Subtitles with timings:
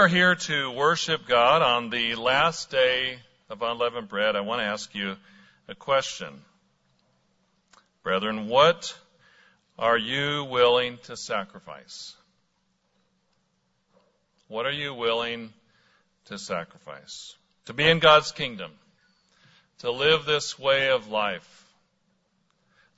[0.00, 3.18] Are here to worship God on the last day
[3.50, 5.14] of unleavened bread, I want to ask you
[5.68, 6.40] a question.
[8.02, 8.96] Brethren, what
[9.78, 12.16] are you willing to sacrifice?
[14.48, 15.52] What are you willing
[16.24, 17.34] to sacrifice?
[17.66, 18.70] To be in God's kingdom,
[19.80, 21.66] to live this way of life,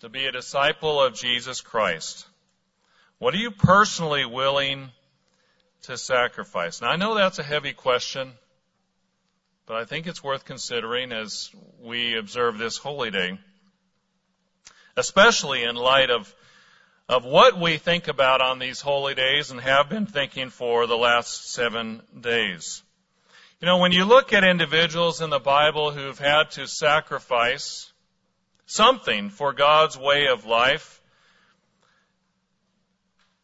[0.02, 2.24] to be a disciple of Jesus Christ.
[3.18, 4.90] What are you personally willing
[5.82, 6.80] to sacrifice?
[6.80, 8.32] Now I know that's a heavy question,
[9.66, 11.50] but I think it's worth considering as
[11.80, 13.38] we observe this holy day,
[14.96, 16.34] especially in light of
[17.08, 20.96] of what we think about on these holy days and have been thinking for the
[20.96, 22.82] last seven days.
[23.60, 27.92] You know, when you look at individuals in the Bible who've had to sacrifice
[28.66, 31.01] something for God's way of life,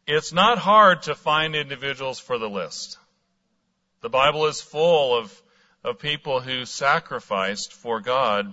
[0.09, 2.99] it's not hard to find individuals for the list.
[4.01, 5.43] The Bible is full of,
[5.85, 8.53] of people who sacrificed for God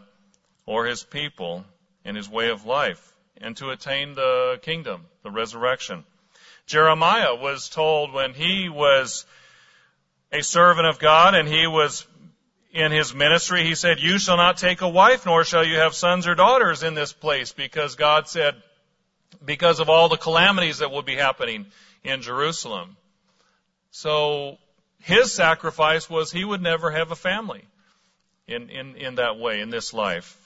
[0.65, 1.65] or His people
[2.03, 6.03] in His way of life and to attain the kingdom, the resurrection.
[6.65, 9.25] Jeremiah was told when he was
[10.31, 12.05] a servant of God and he was
[12.73, 15.95] in his ministry, he said, You shall not take a wife, nor shall you have
[15.95, 18.55] sons or daughters in this place, because God said,
[19.43, 21.65] because of all the calamities that would be happening
[22.03, 22.97] in Jerusalem.
[23.91, 24.57] So
[25.01, 27.63] his sacrifice was he would never have a family
[28.47, 30.37] in, in, in that way, in this life.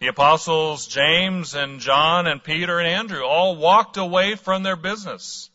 [0.00, 5.50] The apostles James and John and Peter and Andrew all walked away from their business.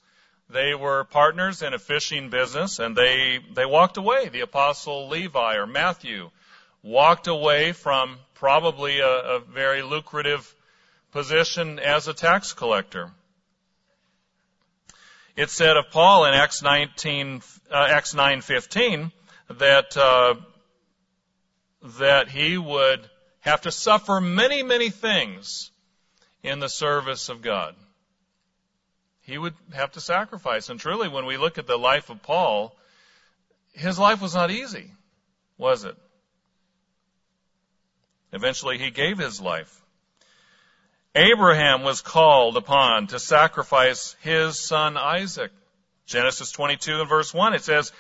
[0.50, 4.30] They were partners in a fishing business and they, they walked away.
[4.30, 6.30] The apostle Levi or Matthew
[6.84, 10.54] walked away from probably a, a very lucrative
[11.16, 13.10] position as a tax collector.
[15.38, 19.14] It said of Paul in Acts 19, uh, Acts 9:15
[19.50, 20.36] that uh,
[22.00, 23.10] that he would
[23.40, 25.72] have to suffer many, many things
[26.44, 27.78] in the service of God.
[29.22, 30.68] He would have to sacrifice.
[30.68, 32.76] And truly, when we look at the life of Paul,
[33.72, 34.92] his life was not easy,
[35.58, 35.96] was it?
[38.34, 39.85] Eventually, he gave his life.
[41.16, 45.52] Abraham was called upon to sacrifice his son Isaac.
[46.06, 47.94] Genesis 22 and verse 1, it says,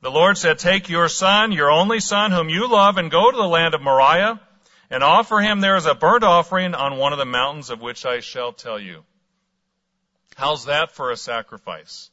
[0.00, 3.36] The Lord said, Take your son, your only son, whom you love, and go to
[3.36, 4.40] the land of Moriah
[4.90, 8.04] and offer him there as a burnt offering on one of the mountains of which
[8.04, 9.04] I shall tell you.
[10.34, 12.10] How's that for a sacrifice?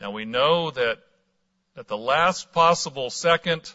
[0.00, 0.98] Now we know that
[1.76, 3.72] at the last possible second,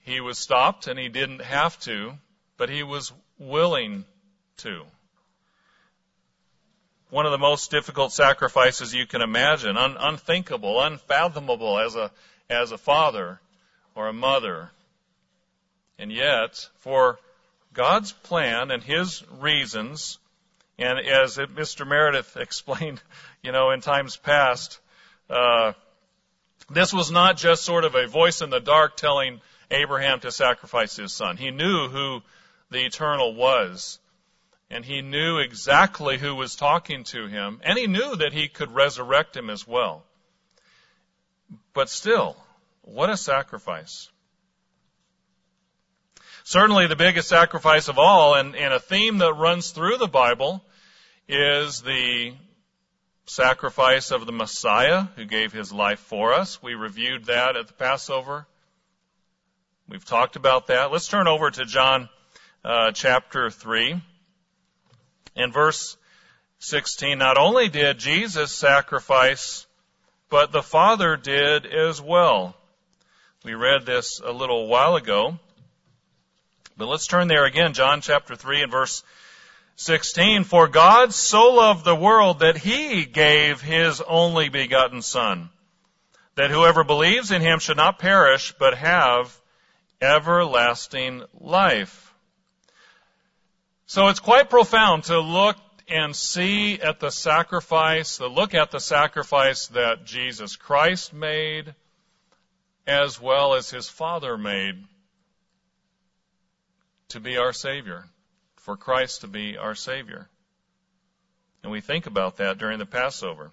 [0.00, 2.14] he was stopped and he didn't have to,
[2.56, 4.04] but he was willing
[4.58, 4.84] to.
[7.10, 12.10] One of the most difficult sacrifices you can imagine, un- unthinkable, unfathomable as a,
[12.50, 13.40] as a father
[13.94, 14.70] or a mother
[15.98, 17.18] and yet, for
[17.74, 20.18] God's plan and His reasons,
[20.78, 21.86] and as Mr.
[21.86, 23.00] Meredith explained,
[23.42, 24.78] you know, in times past,
[25.28, 25.72] uh,
[26.70, 30.96] this was not just sort of a voice in the dark telling Abraham to sacrifice
[30.96, 31.36] his son.
[31.36, 32.22] He knew who
[32.70, 33.98] the eternal was.
[34.70, 37.60] And he knew exactly who was talking to him.
[37.64, 40.04] And he knew that he could resurrect him as well.
[41.72, 42.36] But still,
[42.82, 44.10] what a sacrifice.
[46.44, 50.62] Certainly the biggest sacrifice of all, and, and a theme that runs through the Bible,
[51.28, 52.34] is the
[53.26, 56.62] sacrifice of the Messiah who gave his life for us.
[56.62, 58.46] We reviewed that at the Passover.
[59.88, 60.90] We've talked about that.
[60.90, 62.08] Let's turn over to John
[62.64, 64.00] uh, chapter 3
[65.36, 65.96] in verse
[66.58, 67.18] 16.
[67.18, 69.66] Not only did Jesus sacrifice,
[70.28, 72.56] but the Father did as well.
[73.44, 75.38] We read this a little while ago.
[76.76, 79.02] But let's turn there again, John chapter 3 and verse
[79.76, 80.44] 16.
[80.44, 85.50] For God so loved the world that he gave his only begotten Son,
[86.34, 89.36] that whoever believes in him should not perish, but have
[90.00, 92.07] everlasting life.
[93.88, 95.56] So it's quite profound to look
[95.88, 101.74] and see at the sacrifice, to look at the sacrifice that Jesus Christ made,
[102.86, 104.84] as well as his Father made
[107.08, 108.04] to be our Savior,
[108.56, 110.28] for Christ to be our Savior.
[111.62, 113.52] And we think about that during the Passover.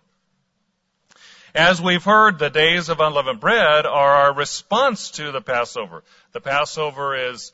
[1.55, 6.03] As we've heard, the days of unleavened bread are our response to the Passover.
[6.33, 7.53] The Passover is,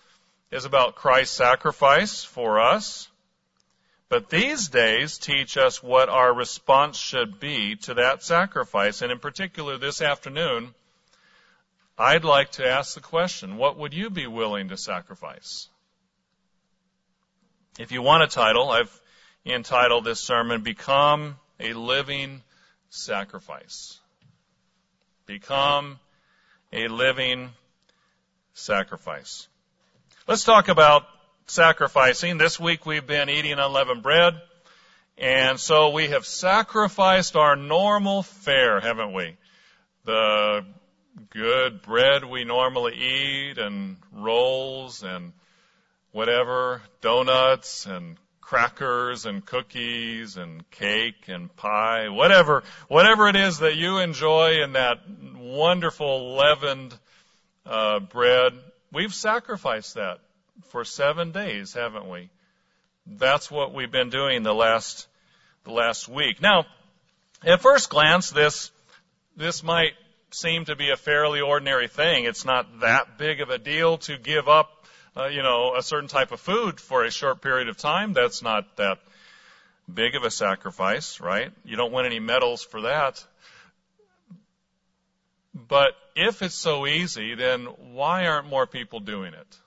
[0.51, 3.07] is about Christ's sacrifice for us.
[4.09, 9.01] But these days teach us what our response should be to that sacrifice.
[9.01, 10.73] And in particular, this afternoon,
[11.97, 15.69] I'd like to ask the question, what would you be willing to sacrifice?
[17.79, 18.99] If you want a title, I've
[19.45, 22.41] entitled this sermon, Become a Living
[22.89, 23.97] Sacrifice.
[25.25, 25.99] Become
[26.73, 27.51] a living
[28.53, 29.47] sacrifice.
[30.27, 31.07] Let's talk about
[31.47, 32.37] sacrificing.
[32.37, 34.39] This week we've been eating unleavened bread.
[35.17, 39.35] And so we have sacrificed our normal fare, haven't we?
[40.05, 40.63] The
[41.31, 45.33] good bread we normally eat and rolls and
[46.11, 53.75] whatever, donuts and crackers and cookies and cake and pie, whatever, whatever it is that
[53.75, 54.99] you enjoy in that
[55.35, 56.93] wonderful leavened
[57.65, 58.53] uh, bread,
[58.91, 60.19] we've sacrificed that
[60.69, 62.29] for seven days, haven't we?
[63.05, 65.07] That's what we've been doing the last
[65.63, 66.41] the last week.
[66.41, 66.65] Now,
[67.43, 68.71] at first glance, this
[69.35, 69.93] this might
[70.31, 72.25] seem to be a fairly ordinary thing.
[72.25, 74.81] It's not that big of a deal to give up
[75.15, 78.13] uh, you know, a certain type of food for a short period of time.
[78.13, 78.99] That's not that
[79.93, 81.51] big of a sacrifice, right?
[81.65, 83.25] You don't win any medals for that.
[85.71, 87.61] But if it's so easy, then
[87.93, 89.57] why aren't more people doing it?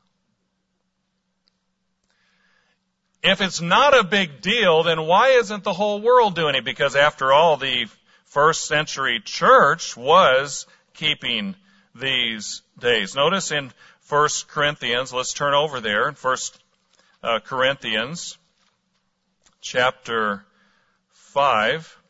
[3.23, 6.63] If it's not a big deal, then why isn't the whole world doing it?
[6.63, 7.87] Because after all, the
[8.27, 11.57] first century church was keeping
[11.95, 13.15] these days.
[13.15, 13.73] Notice in
[14.07, 15.11] 1 Corinthians.
[15.11, 16.37] Let's turn over there in 1
[17.23, 18.37] uh, Corinthians
[19.63, 20.45] chapter
[21.13, 22.04] 5.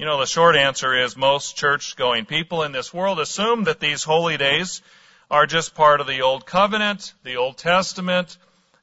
[0.00, 3.80] You know, the short answer is most church going people in this world assume that
[3.80, 4.80] these holy days
[5.30, 8.38] are just part of the Old Covenant, the Old Testament,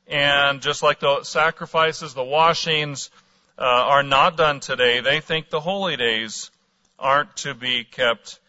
[0.05, 3.09] and just like the sacrifices, the washings
[3.57, 6.51] uh, are not done today, they think the holy days
[6.99, 8.39] aren't to be kept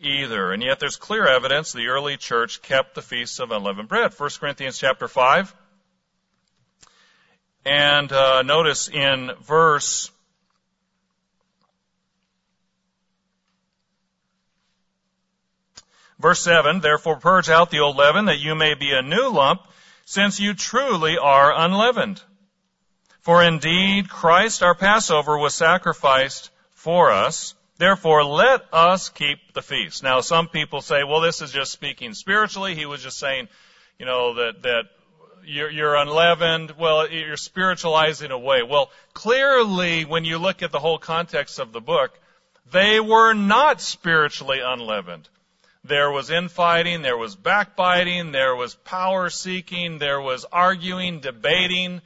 [0.00, 0.52] either.
[0.52, 4.12] And yet there's clear evidence the early church kept the feasts of unleavened bread.
[4.14, 5.54] 1 Corinthians chapter 5.
[7.64, 10.10] And uh, notice in verse
[16.20, 19.62] Verse 7, therefore purge out the old leaven that you may be a new lump,
[20.04, 22.22] since you truly are unleavened.
[23.20, 30.02] For indeed Christ our Passover was sacrificed for us, Therefore, let us keep the feast.
[30.02, 32.74] Now, some people say, well, this is just speaking spiritually.
[32.74, 33.48] He was just saying,
[33.98, 34.82] you know, that, that
[35.46, 36.72] you're, you're unleavened.
[36.72, 38.62] Well, you're spiritualizing away.
[38.62, 42.12] Well, clearly, when you look at the whole context of the book,
[42.70, 45.30] they were not spiritually unleavened.
[45.90, 52.00] There was infighting, there was backbiting, there was power seeking, there was arguing, debating.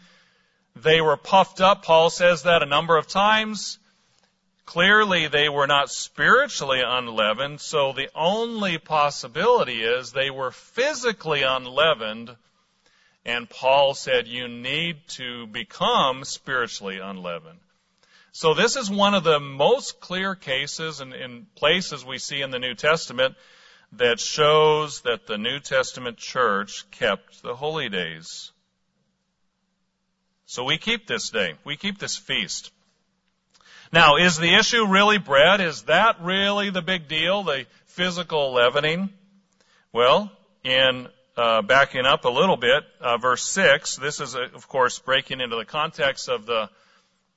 [0.74, 1.84] They were puffed up.
[1.84, 3.78] Paul says that a number of times.
[4.64, 12.34] Clearly, they were not spiritually unleavened, so the only possibility is they were physically unleavened,
[13.26, 17.60] and Paul said you need to become spiritually unleavened.
[18.32, 22.58] So this is one of the most clear cases and places we see in the
[22.58, 23.36] New Testament
[23.98, 28.52] that shows that the New Testament church kept the holy days.
[30.46, 31.54] So we keep this day.
[31.64, 32.70] We keep this feast.
[33.92, 35.60] Now, is the issue really bread?
[35.60, 39.10] Is that really the big deal, the physical leavening?
[39.92, 40.30] Well,
[40.64, 43.96] in uh, backing up a little bit, uh, verse six.
[43.96, 46.68] This is, uh, of course, breaking into the context of the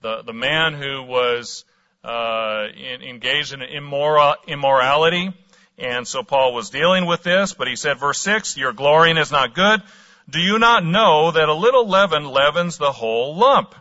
[0.01, 1.65] the, the man who was
[2.03, 5.33] uh, in, engaged in immoral, immorality,
[5.77, 7.53] and so Paul was dealing with this.
[7.53, 9.81] But he said, verse six: "Your glorying is not good.
[10.29, 13.75] Do you not know that a little leaven leavens the whole lump?"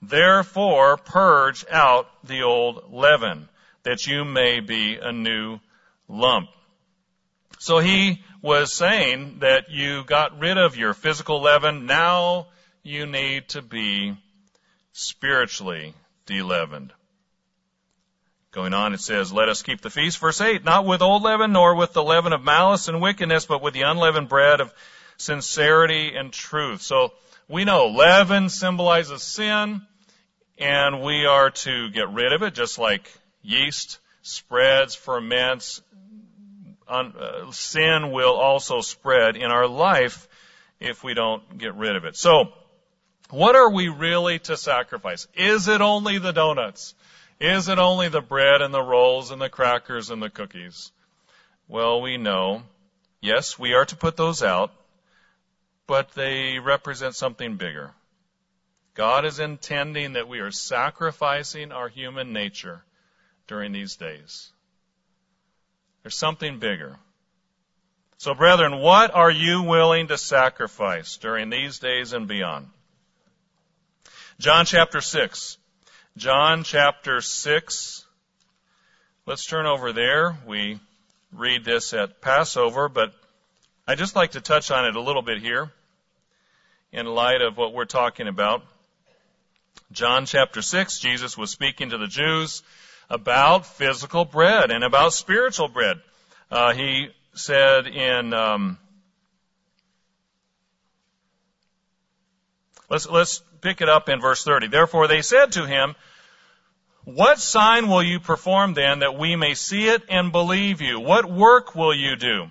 [0.00, 3.48] Therefore, purge out the old leaven,
[3.82, 5.58] that you may be a new
[6.06, 6.50] lump.
[7.58, 11.86] So he was saying that you got rid of your physical leaven.
[11.86, 12.46] Now
[12.84, 14.16] you need to be
[14.92, 15.94] spiritually
[16.26, 16.92] deleavened.
[18.58, 20.18] Going on, it says, let us keep the feast.
[20.18, 23.62] Verse 8, not with old leaven, nor with the leaven of malice and wickedness, but
[23.62, 24.74] with the unleavened bread of
[25.16, 26.82] sincerity and truth.
[26.82, 27.12] So
[27.48, 29.82] we know leaven symbolizes sin
[30.58, 33.08] and we are to get rid of it, just like
[33.42, 35.80] yeast spreads, ferments.
[36.88, 40.26] Uh, sin will also spread in our life
[40.80, 42.16] if we don't get rid of it.
[42.16, 42.52] So,
[43.30, 45.28] what are we really to sacrifice?
[45.34, 46.96] Is it only the donuts?
[47.40, 50.90] Is it only the bread and the rolls and the crackers and the cookies?
[51.68, 52.62] Well, we know,
[53.20, 54.72] yes, we are to put those out,
[55.86, 57.92] but they represent something bigger.
[58.94, 62.82] God is intending that we are sacrificing our human nature
[63.46, 64.50] during these days.
[66.02, 66.96] There's something bigger.
[68.16, 72.68] So, brethren, what are you willing to sacrifice during these days and beyond?
[74.40, 75.57] John chapter 6.
[76.18, 78.04] John chapter 6.
[79.24, 80.36] Let's turn over there.
[80.48, 80.80] We
[81.32, 83.12] read this at Passover, but
[83.86, 85.70] I just like to touch on it a little bit here
[86.90, 88.64] in light of what we're talking about.
[89.92, 92.64] John chapter 6, Jesus was speaking to the Jews
[93.08, 95.98] about physical bread and about spiritual bread.
[96.50, 98.76] Uh, he said in um,
[102.88, 104.68] let's let's pick it up in verse 30.
[104.68, 105.94] Therefore they said to him,
[107.04, 111.00] "What sign will you perform then that we may see it and believe you?
[111.00, 112.50] What work will you do?"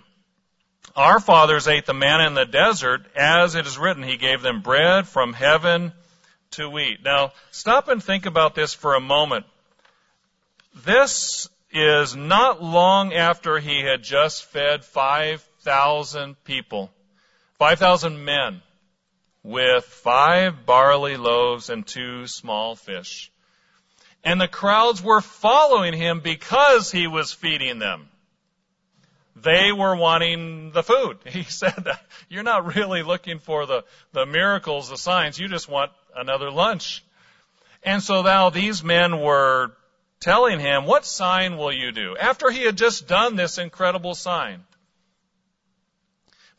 [0.95, 4.61] Our fathers ate the manna in the desert, as it is written, He gave them
[4.61, 5.93] bread from heaven
[6.51, 7.03] to eat.
[7.03, 9.45] Now, stop and think about this for a moment.
[10.73, 16.91] This is not long after he had just fed 5,000 people,
[17.59, 18.63] 5,000 men,
[19.47, 23.31] with five barley loaves and two small fish.
[24.21, 28.09] And the crowds were following him because he was feeding them.
[29.37, 31.19] They were wanting the food.
[31.25, 35.39] He said that you're not really looking for the, the miracles, the signs.
[35.39, 37.05] You just want another lunch.
[37.83, 39.71] And so now these men were
[40.19, 42.17] telling him, What sign will you do?
[42.19, 44.65] After he had just done this incredible sign.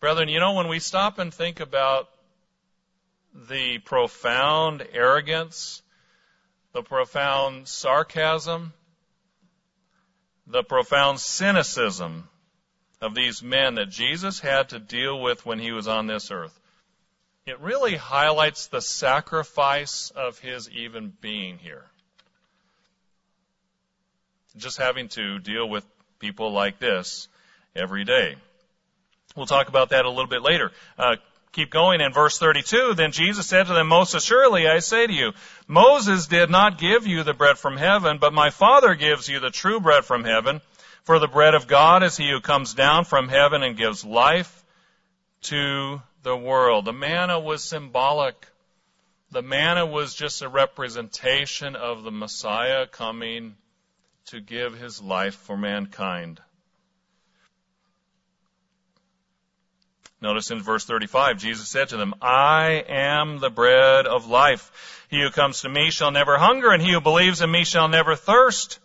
[0.00, 2.08] Brethren, you know, when we stop and think about
[3.48, 5.82] the profound arrogance,
[6.72, 8.72] the profound sarcasm,
[10.46, 12.28] the profound cynicism
[13.00, 16.58] of these men that Jesus had to deal with when he was on this earth,
[17.46, 21.84] it really highlights the sacrifice of his even being here
[24.58, 25.84] just having to deal with
[26.18, 27.28] people like this
[27.74, 28.36] every day.
[29.36, 30.72] We'll talk about that a little bit later.
[30.98, 31.16] Uh,
[31.52, 32.94] keep going in verse 32.
[32.94, 35.32] Then Jesus said to them, Most assuredly I say to you,
[35.66, 39.50] Moses did not give you the bread from heaven, but my Father gives you the
[39.50, 40.60] true bread from heaven.
[41.04, 44.64] For the bread of God is he who comes down from heaven and gives life
[45.42, 46.84] to the world.
[46.84, 48.46] The manna was symbolic.
[49.30, 53.56] The manna was just a representation of the Messiah coming
[54.26, 56.40] to give his life for mankind.
[60.20, 65.06] Notice in verse 35, Jesus said to them, I am the bread of life.
[65.08, 67.86] He who comes to me shall never hunger, and he who believes in me shall
[67.86, 68.80] never thirst.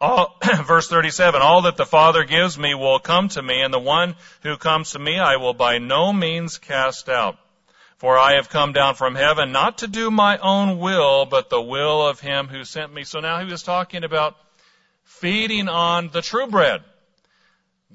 [0.00, 3.78] All, verse 37, all that the Father gives me will come to me, and the
[3.78, 7.36] one who comes to me I will by no means cast out.
[7.98, 11.60] For I have come down from heaven not to do my own will, but the
[11.60, 13.04] will of him who sent me.
[13.04, 14.38] So now he was talking about
[15.04, 16.82] feeding on the true bread.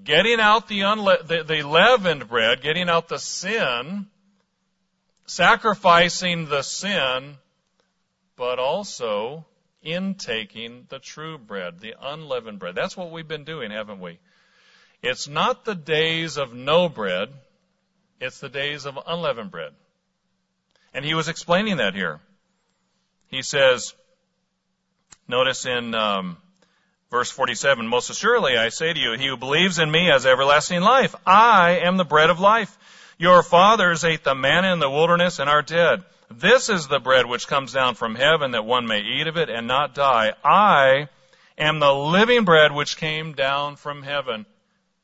[0.03, 4.07] Getting out the, unle- the, the leavened bread, getting out the sin,
[5.25, 7.37] sacrificing the sin,
[8.35, 9.45] but also
[9.81, 12.75] intaking the true bread, the unleavened bread.
[12.75, 14.19] That's what we've been doing, haven't we?
[15.01, 17.29] It's not the days of no bread,
[18.19, 19.71] it's the days of unleavened bread.
[20.93, 22.19] And he was explaining that here.
[23.27, 23.93] He says,
[25.27, 26.37] notice in um,
[27.15, 30.81] Verse 47, Most assuredly I say to you, he who believes in me has everlasting
[30.81, 31.15] life.
[31.25, 32.77] I am the bread of life.
[33.17, 36.03] Your fathers ate the manna in the wilderness and are dead.
[36.29, 39.50] This is the bread which comes down from heaven that one may eat of it
[39.50, 40.34] and not die.
[40.43, 41.07] I
[41.57, 44.45] am the living bread which came down from heaven.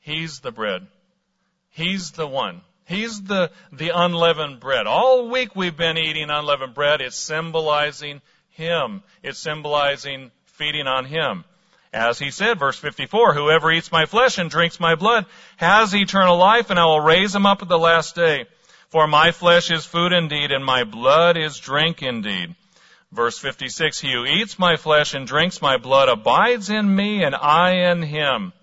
[0.01, 0.87] He's the bread.
[1.69, 2.59] He's the one.
[2.83, 4.85] He's the, the unleavened bread.
[4.85, 6.99] All week we've been eating unleavened bread.
[6.99, 9.01] It's symbolizing Him.
[9.23, 11.45] It's symbolizing feeding on Him.
[11.93, 15.25] As he said, verse 54, whoever eats my flesh and drinks my blood
[15.57, 18.45] has eternal life, and I will raise him up at the last day.
[18.89, 22.55] For my flesh is food indeed, and my blood is drink indeed.
[23.11, 27.35] Verse 56, he who eats my flesh and drinks my blood abides in me, and
[27.35, 28.53] I in him.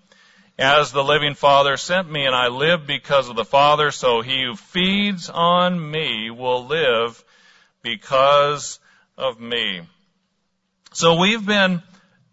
[0.57, 4.43] As the living Father sent me, and I live because of the Father, so he
[4.43, 7.23] who feeds on me will live
[7.83, 8.79] because
[9.17, 9.81] of me.
[10.93, 11.83] So we've been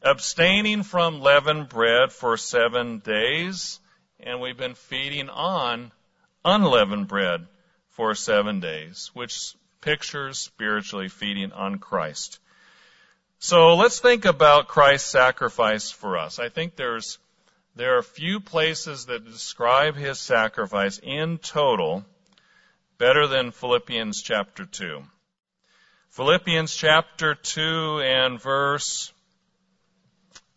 [0.06, 3.80] abstaining from leavened bread for seven days,
[4.20, 5.90] and we've been feeding on
[6.44, 7.44] unleavened bread
[7.90, 12.38] for seven days, which pictures spiritually feeding on Christ.
[13.40, 16.38] So let's think about Christ's sacrifice for us.
[16.38, 17.18] I think there's
[17.74, 22.04] there are few places that describe his sacrifice in total
[22.96, 25.02] better than Philippians chapter 2.
[26.10, 29.12] Philippians chapter 2 and verse,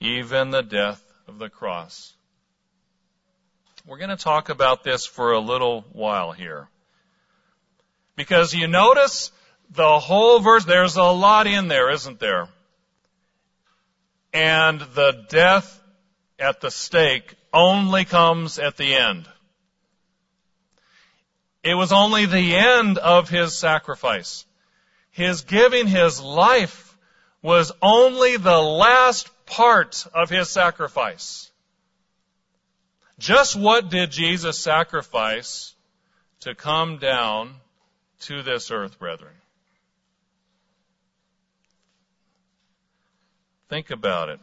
[0.00, 2.14] even the death of the cross.
[3.86, 6.68] We're going to talk about this for a little while here.
[8.16, 9.30] Because you notice
[9.70, 12.48] the whole verse, there's a lot in there, isn't there?
[14.32, 15.82] And the death
[16.38, 19.28] at the stake only comes at the end.
[21.62, 24.46] It was only the end of his sacrifice.
[25.10, 26.96] His giving his life
[27.42, 31.50] was only the last part of his sacrifice.
[33.18, 35.74] Just what did Jesus sacrifice
[36.40, 37.54] to come down
[38.20, 39.32] to this earth, brethren?
[43.68, 44.40] Think about it.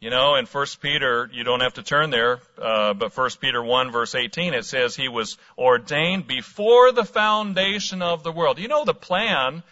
[0.00, 3.62] You know, in 1 Peter, you don't have to turn there, uh, but 1 Peter
[3.62, 8.58] 1 verse 18, it says he was ordained before the foundation of the world.
[8.58, 9.62] You know the plan,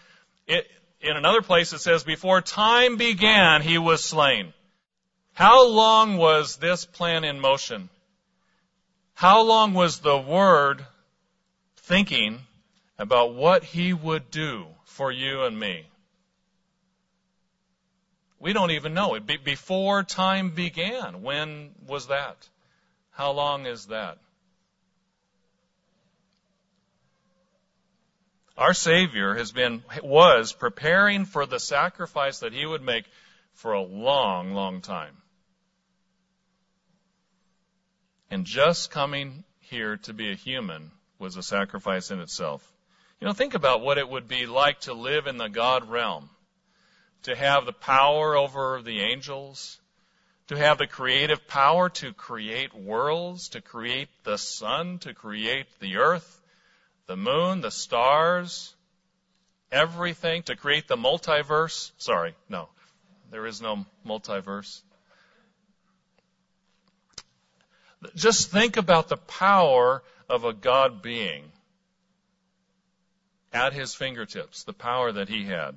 [0.46, 0.70] it,
[1.02, 4.52] in another place it says before time began he was slain.
[5.34, 7.88] How long was this plan in motion?
[9.14, 10.84] How long was the Word
[11.76, 12.40] thinking
[12.98, 15.86] about what He would do for you and me?
[18.38, 19.26] We don't even know it.
[19.26, 22.48] Be- before time began, when was that?
[23.12, 24.18] How long is that?
[28.56, 33.04] Our Savior has been, was preparing for the sacrifice that He would make
[33.54, 35.16] for a long, long time.
[38.30, 42.66] And just coming here to be a human was a sacrifice in itself.
[43.20, 46.28] You know, think about what it would be like to live in the God realm
[47.22, 49.80] to have the power over the angels,
[50.48, 55.96] to have the creative power to create worlds, to create the sun, to create the
[55.98, 56.41] earth,
[57.06, 58.74] the moon, the stars,
[59.70, 61.92] everything, to create the multiverse.
[61.98, 62.68] Sorry, no,
[63.30, 64.82] there is no multiverse.
[68.14, 71.44] Just think about the power of a God being
[73.52, 75.76] at his fingertips, the power that he had.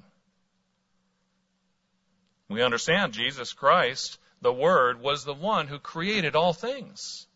[2.48, 7.28] We understand Jesus Christ, the Word, was the one who created all things.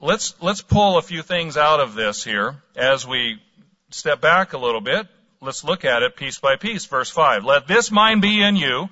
[0.00, 3.42] Let's, let's pull a few things out of this here as we
[3.90, 5.08] step back a little bit.
[5.40, 6.86] Let's look at it piece by piece.
[6.86, 7.44] Verse 5.
[7.44, 8.88] Let this mind be in you,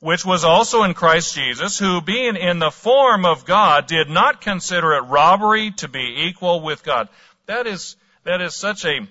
[0.00, 4.40] which was also in Christ Jesus, who being in the form of God did not
[4.40, 7.08] consider it robbery to be equal with God.
[7.46, 9.06] That is, that is such a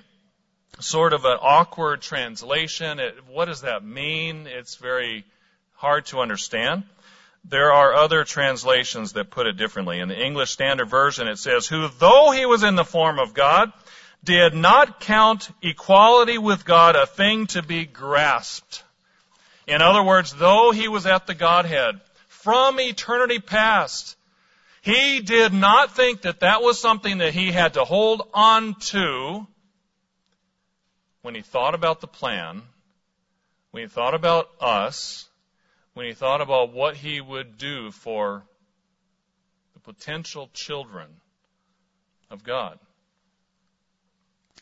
[0.82, 3.00] sort of an awkward translation.
[3.00, 4.48] It, what does that mean?
[4.48, 5.24] It's very
[5.76, 6.84] hard to understand.
[7.44, 10.00] There are other translations that put it differently.
[10.00, 13.34] In the English Standard Version, it says, Who, though he was in the form of
[13.34, 13.72] God,
[14.24, 18.84] did not count equality with God a thing to be grasped.
[19.68, 24.16] In other words, though he was at the Godhead from eternity past,
[24.82, 29.48] he did not think that that was something that he had to hold on to
[31.22, 32.64] when he thought about the plan,
[33.72, 35.30] when he thought about us,
[36.02, 38.42] when he thought about what he would do for
[39.76, 41.06] the potential children
[42.32, 42.80] of God.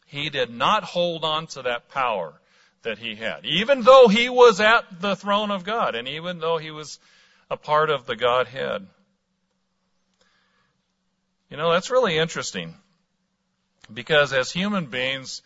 [0.06, 2.34] He did not hold on to that power
[2.82, 6.58] that he had, even though he was at the throne of God and even though
[6.58, 7.00] he was
[7.50, 8.86] a part of the Godhead.
[11.50, 12.76] You know, that's really interesting
[13.94, 15.42] because as human beings,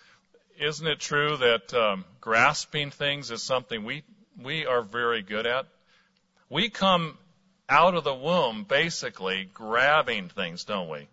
[0.60, 4.02] isn't it true that um, grasping things is something we
[4.42, 5.68] we are very good at?
[6.54, 7.18] We come
[7.68, 11.08] out of the womb basically grabbing things, don't we?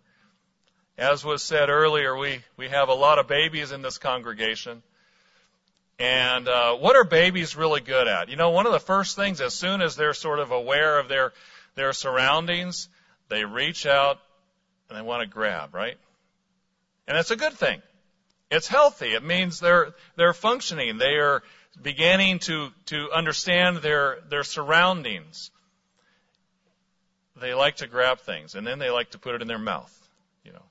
[0.99, 4.83] As was said earlier, we we have a lot of babies in this congregation.
[5.97, 8.29] And uh, what are babies really good at?
[8.29, 11.07] You know, one of the first things, as soon as they're sort of aware of
[11.07, 11.33] their
[11.73, 12.87] their surroundings,
[13.27, 14.19] they reach out
[14.89, 15.97] and they want to grab, right?
[17.07, 17.81] And it's a good thing.
[18.51, 19.13] It's healthy.
[19.13, 20.97] It means they're, they're functioning.
[20.97, 21.41] They are
[21.79, 25.51] beginning to, to understand their, their surroundings.
[27.39, 29.91] They like to grab things and then they like to put it in their mouth,
[30.43, 30.63] you know.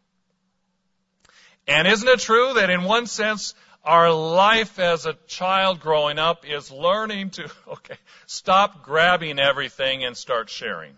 [1.67, 6.49] And isn't it true that in one sense, our life as a child growing up
[6.49, 10.95] is learning to, okay, stop grabbing everything and start sharing.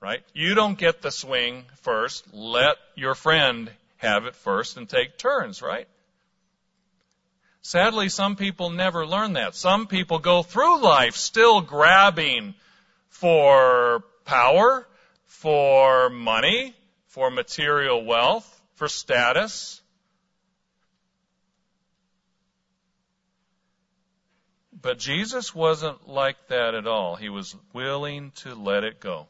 [0.00, 0.22] Right?
[0.34, 2.26] You don't get the swing first.
[2.32, 5.86] Let your friend have it first and take turns, right?
[7.62, 9.54] Sadly, some people never learn that.
[9.54, 12.54] Some people go through life still grabbing
[13.08, 14.86] for power,
[15.26, 16.74] for money,
[17.06, 19.80] for material wealth, for status.
[24.80, 27.14] But Jesus wasn't like that at all.
[27.14, 29.28] He was willing to let it go.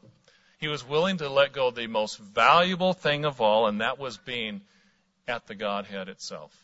[0.59, 4.16] He was willing to let go the most valuable thing of all, and that was
[4.16, 4.62] being
[5.29, 6.57] at the Godhead itself.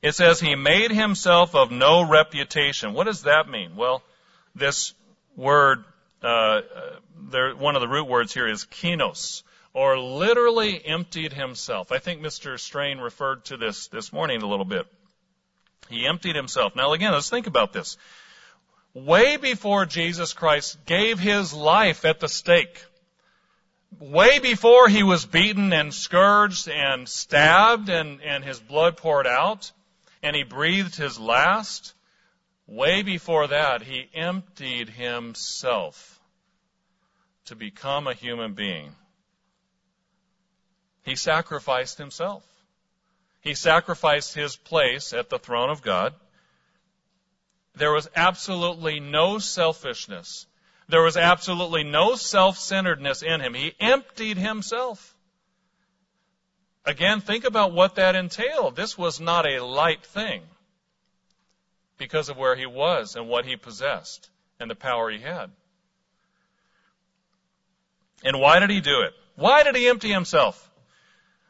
[0.00, 2.94] It says he made himself of no reputation.
[2.94, 3.74] What does that mean?
[3.74, 4.02] Well,
[4.54, 4.94] this
[5.36, 5.84] word,
[6.22, 6.60] uh,
[7.30, 9.42] there, one of the root words here is kinos,
[9.74, 11.90] or literally emptied himself.
[11.90, 12.58] I think Mr.
[12.58, 14.86] Strain referred to this this morning a little bit.
[15.88, 16.76] He emptied himself.
[16.76, 17.96] Now again, let's think about this.
[18.94, 22.84] Way before Jesus Christ gave his life at the stake,
[23.98, 29.72] way before he was beaten and scourged and stabbed and, and his blood poured out,
[30.22, 31.94] and he breathed his last,
[32.66, 36.20] way before that, he emptied himself
[37.46, 38.94] to become a human being.
[41.02, 42.44] He sacrificed himself.
[43.40, 46.14] He sacrificed his place at the throne of God.
[47.74, 50.46] There was absolutely no selfishness.
[50.88, 53.54] There was absolutely no self-centeredness in him.
[53.54, 55.14] He emptied himself.
[56.88, 58.74] Again, think about what that entailed.
[58.74, 60.40] This was not a light thing
[61.98, 65.50] because of where he was and what he possessed and the power he had.
[68.24, 69.12] And why did he do it?
[69.36, 70.70] Why did he empty himself?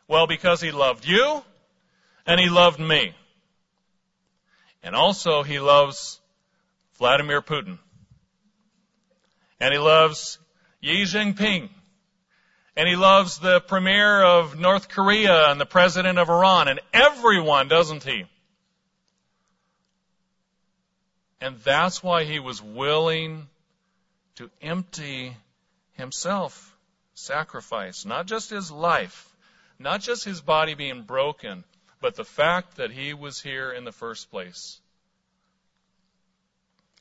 [0.09, 1.45] Well, because he loved you
[2.27, 3.15] and he loved me.
[4.83, 6.19] And also he loves
[6.99, 7.79] Vladimir Putin.
[9.61, 10.41] And he loves
[10.83, 11.69] Xi Jinping.
[12.79, 17.67] And he loves the premier of North Korea and the president of Iran and everyone,
[17.67, 18.25] doesn't he?
[21.41, 23.49] And that's why he was willing
[24.37, 25.37] to empty
[25.95, 26.73] himself,
[27.15, 29.29] sacrifice, not just his life,
[29.81, 31.65] not just his body being broken,
[32.01, 34.79] but the fact that he was here in the first place.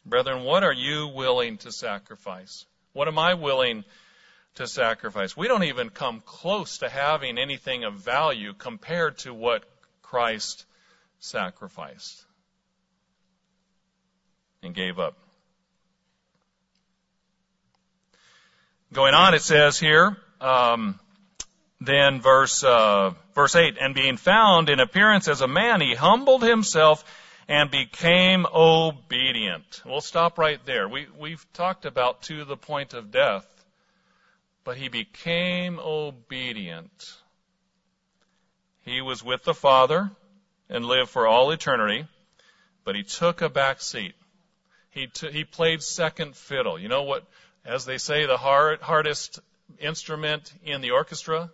[0.03, 2.65] Brethren, what are you willing to sacrifice?
[2.93, 3.83] What am I willing
[4.57, 5.35] to sacrifice?
[5.35, 9.63] We don't even come close to having anything of value compared to what
[10.01, 10.65] Christ
[11.19, 12.23] sacrificed
[14.61, 15.17] and gave up.
[18.93, 20.99] Going on, it says here, um,
[21.81, 26.41] then verse uh, verse eight, and being found in appearance as a man, he humbled
[26.41, 27.03] himself
[27.49, 29.81] and became obedient.
[29.85, 30.87] We'll stop right there.
[30.87, 33.45] We we've talked about to the point of death,
[34.67, 37.13] but he became obedient.
[38.81, 40.11] He was with the Father
[40.67, 42.05] and lived for all eternity,
[42.83, 44.13] but he took a back seat.
[44.89, 46.77] He t- he played second fiddle.
[46.77, 47.25] You know what?
[47.63, 49.39] As they say, the hard, hardest
[49.79, 51.49] instrument in the orchestra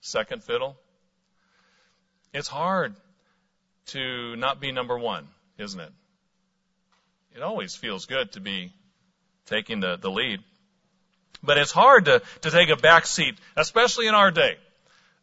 [0.00, 0.74] second fiddle.
[2.32, 2.96] It's hard
[3.88, 5.92] to not be number one, isn't it?
[7.36, 8.72] It always feels good to be
[9.44, 10.40] taking the, the lead.
[11.44, 14.56] But it's hard to, to take a back seat, especially in our day.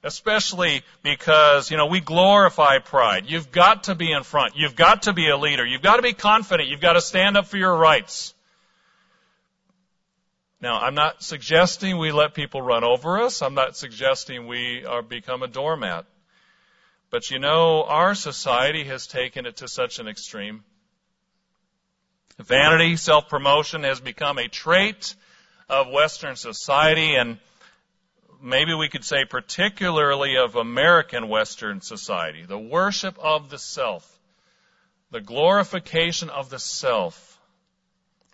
[0.03, 3.25] Especially because, you know, we glorify pride.
[3.27, 4.55] You've got to be in front.
[4.55, 5.65] You've got to be a leader.
[5.65, 6.69] You've got to be confident.
[6.69, 8.33] You've got to stand up for your rights.
[10.59, 13.41] Now, I'm not suggesting we let people run over us.
[13.41, 16.05] I'm not suggesting we are become a doormat.
[17.11, 20.63] But you know, our society has taken it to such an extreme.
[22.39, 25.15] Vanity, self-promotion has become a trait
[25.71, 27.39] of Western society and
[28.41, 32.43] maybe we could say particularly of American Western society.
[32.45, 34.19] The worship of the self.
[35.11, 37.39] The glorification of the self.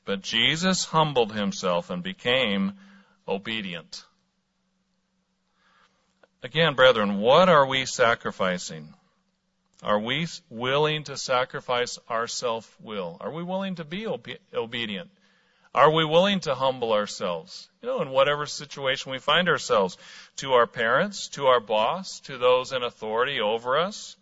[0.05, 2.73] But Jesus humbled himself and became
[3.27, 4.03] obedient.
[6.41, 8.93] Again, brethren, what are we sacrificing?
[9.83, 13.17] Are we willing to sacrifice our self will?
[13.19, 15.11] Are we willing to be obe- obedient?
[15.77, 17.69] Are we willing to humble ourselves?
[17.83, 19.95] You know, in whatever situation we find ourselves,
[20.37, 24.15] to our parents, to our boss, to those in authority over us?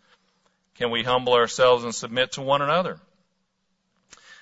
[0.76, 3.00] Can we humble ourselves and submit to one another?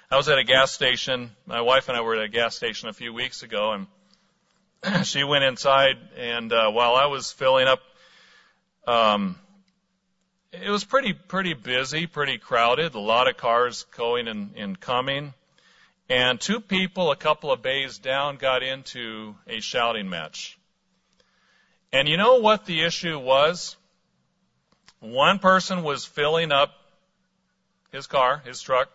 [0.10, 1.30] I was at a gas station.
[1.46, 3.86] My wife and I were at a gas station a few weeks ago,
[4.84, 7.82] and she went inside, and uh, while I was filling up,
[8.88, 9.38] um,
[10.52, 12.96] it was pretty pretty busy, pretty crowded.
[12.96, 15.36] A lot of cars going and, and coming,
[16.10, 20.58] and two people a couple of bays down got into a shouting match.
[21.92, 23.76] And you know what the issue was?
[25.00, 26.72] One person was filling up
[27.92, 28.90] his car, his truck,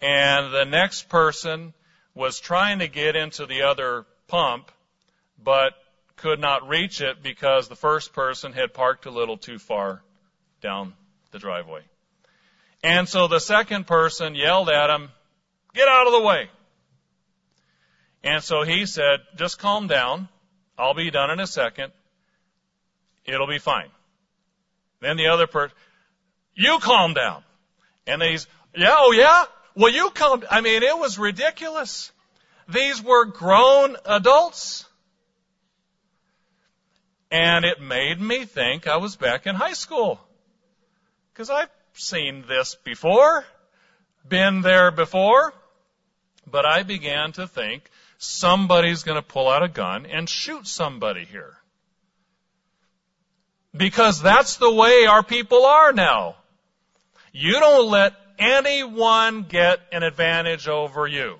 [0.00, 1.74] and the next person
[2.14, 4.70] was trying to get into the other pump,
[5.42, 5.72] but
[6.16, 10.02] could not reach it because the first person had parked a little too far
[10.60, 10.92] down
[11.30, 11.82] the driveway.
[12.82, 15.10] And so the second person yelled at him,
[15.74, 16.48] get out of the way.
[18.22, 20.28] And so he said, just calm down.
[20.78, 21.92] I'll be done in a second.
[23.24, 23.90] It'll be fine.
[25.00, 25.76] Then the other person,
[26.54, 27.42] you calm down.
[28.06, 29.44] And he's, yeah, oh yeah?
[29.74, 32.12] Well, you calm, I mean, it was ridiculous.
[32.68, 34.84] These were grown adults.
[37.30, 40.20] And it made me think I was back in high school.
[41.34, 43.46] Cause I've seen this before,
[44.28, 45.54] been there before,
[46.50, 51.56] but I began to think somebody's gonna pull out a gun and shoot somebody here.
[53.76, 56.36] Because that's the way our people are now.
[57.32, 61.38] You don't let anyone get an advantage over you.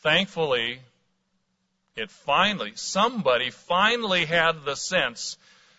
[0.00, 0.80] Thankfully,
[1.96, 5.38] it finally, somebody finally had the sense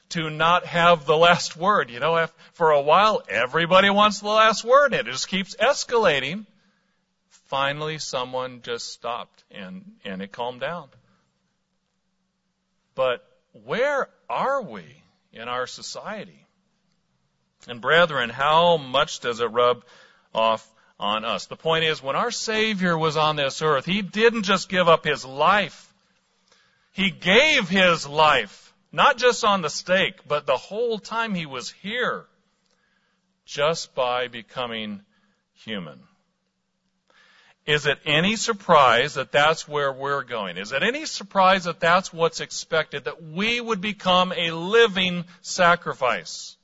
[0.10, 1.90] to not have the last word.
[1.90, 6.46] You know, for a while, everybody wants the last word, and it just keeps escalating.
[7.48, 10.90] Finally, someone just stopped, and, and it calmed down.
[12.96, 13.28] But
[13.66, 14.84] where are we
[15.34, 16.46] in our society?
[17.68, 19.84] And brethren, how much does it rub
[20.34, 20.68] off
[21.00, 21.46] on us?
[21.48, 25.04] The point is, when our Savior was on this earth, He didn't just give up
[25.04, 25.94] His life.
[26.94, 28.65] He gave His life,
[28.96, 32.26] not just on the stake, but the whole time He was here,
[33.46, 35.02] just by becoming
[35.54, 36.00] human.
[37.66, 40.58] Is it any surprise that that's where we're going?
[40.58, 46.56] Is it any surprise that that's what's expected, that we would become a living sacrifice?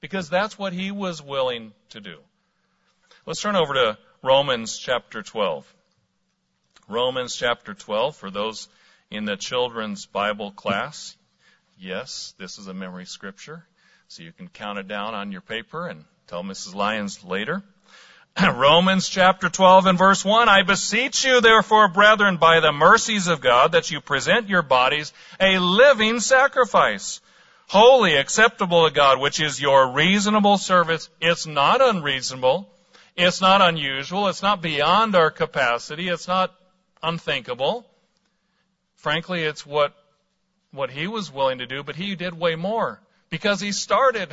[0.00, 2.16] Because that's what he was willing to do.
[3.26, 5.70] Let's turn over to Romans chapter 12.
[6.88, 8.68] Romans chapter 12, for those
[9.10, 11.16] in the children's Bible class.
[11.78, 13.64] Yes, this is a memory scripture,
[14.08, 16.74] so you can count it down on your paper and tell Mrs.
[16.74, 17.62] Lyons later.
[18.42, 23.40] Romans chapter 12 and verse 1, I beseech you therefore, brethren, by the mercies of
[23.40, 27.20] God, that you present your bodies a living sacrifice,
[27.68, 31.08] holy, acceptable to God, which is your reasonable service.
[31.20, 32.68] It's not unreasonable.
[33.16, 34.28] It's not unusual.
[34.28, 36.08] It's not beyond our capacity.
[36.08, 36.52] It's not
[37.02, 37.84] unthinkable.
[38.96, 39.94] Frankly, it's what,
[40.74, 44.28] what he was willing to do, but he did way more because he started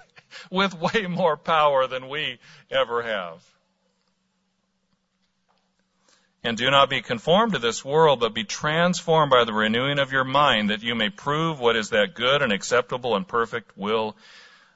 [0.50, 2.38] with way more power than we
[2.70, 3.44] ever have.
[6.44, 10.12] And do not be conformed to this world, but be transformed by the renewing of
[10.12, 14.16] your mind, that you may prove what is that good and acceptable and perfect will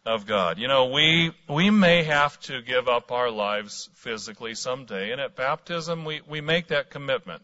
[0.05, 0.59] of God.
[0.59, 5.37] You know, we, we may have to give up our lives physically someday, and at
[5.37, 7.43] baptism we, we make that commitment.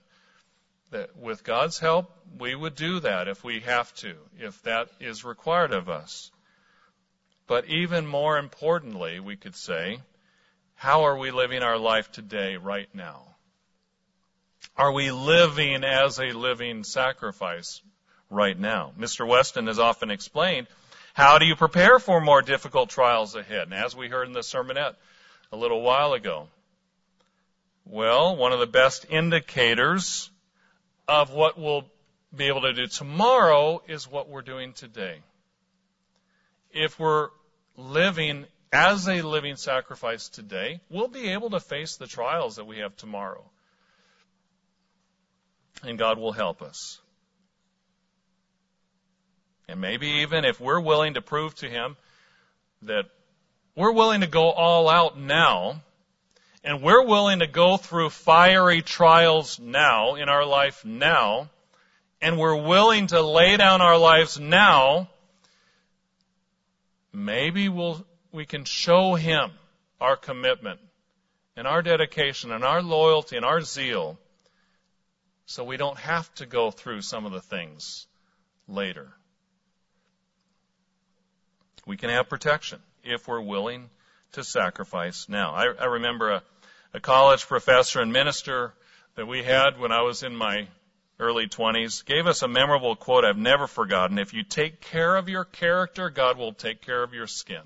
[0.90, 5.24] That with God's help, we would do that if we have to, if that is
[5.24, 6.30] required of us.
[7.46, 10.00] But even more importantly, we could say,
[10.74, 13.22] how are we living our life today, right now?
[14.76, 17.82] Are we living as a living sacrifice
[18.30, 18.92] right now?
[18.98, 19.26] Mr.
[19.26, 20.68] Weston has often explained,
[21.14, 23.62] how do you prepare for more difficult trials ahead?
[23.62, 24.94] And as we heard in the sermonette
[25.50, 26.46] a little while ago,
[27.84, 30.30] well, one of the best indicators
[31.08, 31.86] of what we'll
[32.36, 35.18] be able to do tomorrow is what we're doing today.
[36.70, 37.30] If we're
[37.76, 42.78] living as a living sacrifice today, we'll be able to face the trials that we
[42.78, 43.42] have tomorrow.
[45.82, 47.00] And God will help us.
[49.68, 51.96] And maybe even if we're willing to prove to Him
[52.82, 53.04] that
[53.74, 55.82] we're willing to go all out now,
[56.64, 61.50] and we're willing to go through fiery trials now in our life now,
[62.20, 65.08] and we're willing to lay down our lives now,
[67.12, 69.52] maybe we'll, we can show him
[70.00, 70.80] our commitment
[71.56, 74.18] and our dedication and our loyalty and our zeal
[75.46, 78.06] so we don't have to go through some of the things
[78.68, 79.08] later.
[81.86, 83.88] We can have protection if we're willing
[84.32, 85.54] to sacrifice now.
[85.54, 86.42] I, I remember a,
[86.94, 88.74] a college professor and minister
[89.16, 90.68] that we had when I was in my
[91.18, 94.18] early 20s gave us a memorable quote I've never forgotten.
[94.18, 97.62] If you take care of your character, God will take care of your skin.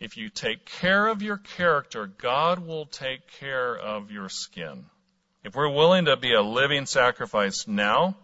[0.00, 4.86] If you take care of your character, God will take care of your skin.
[5.44, 8.16] If we're willing to be a living sacrifice now,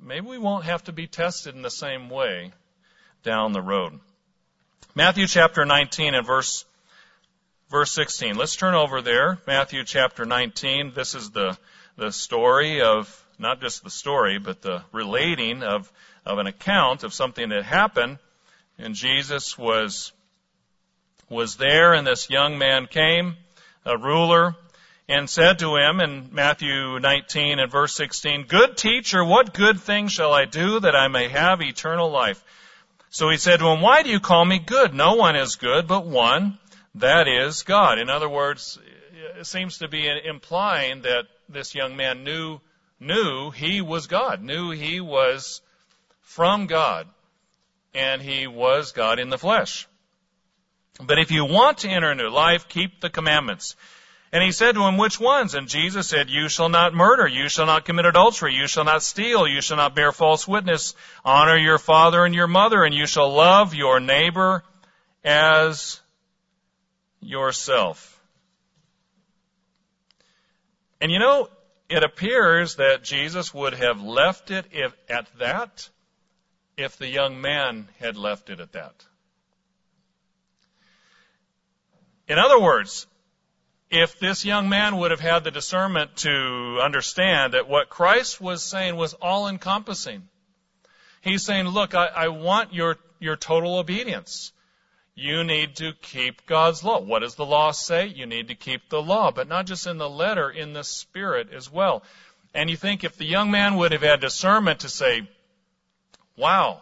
[0.00, 2.52] maybe we won't have to be tested in the same way
[3.22, 4.00] down the road.
[4.94, 6.66] Matthew chapter 19 and verse
[7.70, 8.36] verse 16.
[8.36, 9.38] Let's turn over there.
[9.46, 10.92] Matthew chapter 19.
[10.94, 11.56] This is the
[11.96, 15.90] the story of not just the story, but the relating of
[16.26, 18.18] of an account of something that happened.
[18.76, 20.12] And Jesus was
[21.30, 23.36] was there, and this young man came,
[23.86, 24.56] a ruler,
[25.08, 30.08] and said to him in Matthew 19 and verse 16, Good teacher, what good thing
[30.08, 32.44] shall I do that I may have eternal life?
[33.12, 34.94] So he said to him, Why do you call me good?
[34.94, 36.58] No one is good but one,
[36.94, 37.98] that is God.
[37.98, 38.78] In other words,
[39.38, 42.58] it seems to be implying that this young man knew,
[42.98, 45.60] knew he was God, knew he was
[46.22, 47.06] from God,
[47.94, 49.86] and he was God in the flesh.
[50.98, 53.76] But if you want to enter into life, keep the commandments.
[54.32, 55.54] And he said to him, which ones?
[55.54, 59.02] And Jesus said, you shall not murder, you shall not commit adultery, you shall not
[59.02, 63.06] steal, you shall not bear false witness, honor your father and your mother, and you
[63.06, 64.64] shall love your neighbor
[65.22, 66.00] as
[67.20, 68.18] yourself.
[70.98, 71.50] And you know,
[71.90, 75.90] it appears that Jesus would have left it if, at that
[76.78, 78.94] if the young man had left it at that.
[82.28, 83.06] In other words,
[83.92, 88.64] if this young man would have had the discernment to understand that what Christ was
[88.64, 90.26] saying was all encompassing.
[91.20, 94.52] He's saying, look, I, I, want your, your total obedience.
[95.14, 97.00] You need to keep God's law.
[97.00, 98.06] What does the law say?
[98.06, 101.52] You need to keep the law, but not just in the letter, in the spirit
[101.52, 102.02] as well.
[102.54, 105.28] And you think if the young man would have had discernment to say,
[106.34, 106.80] wow,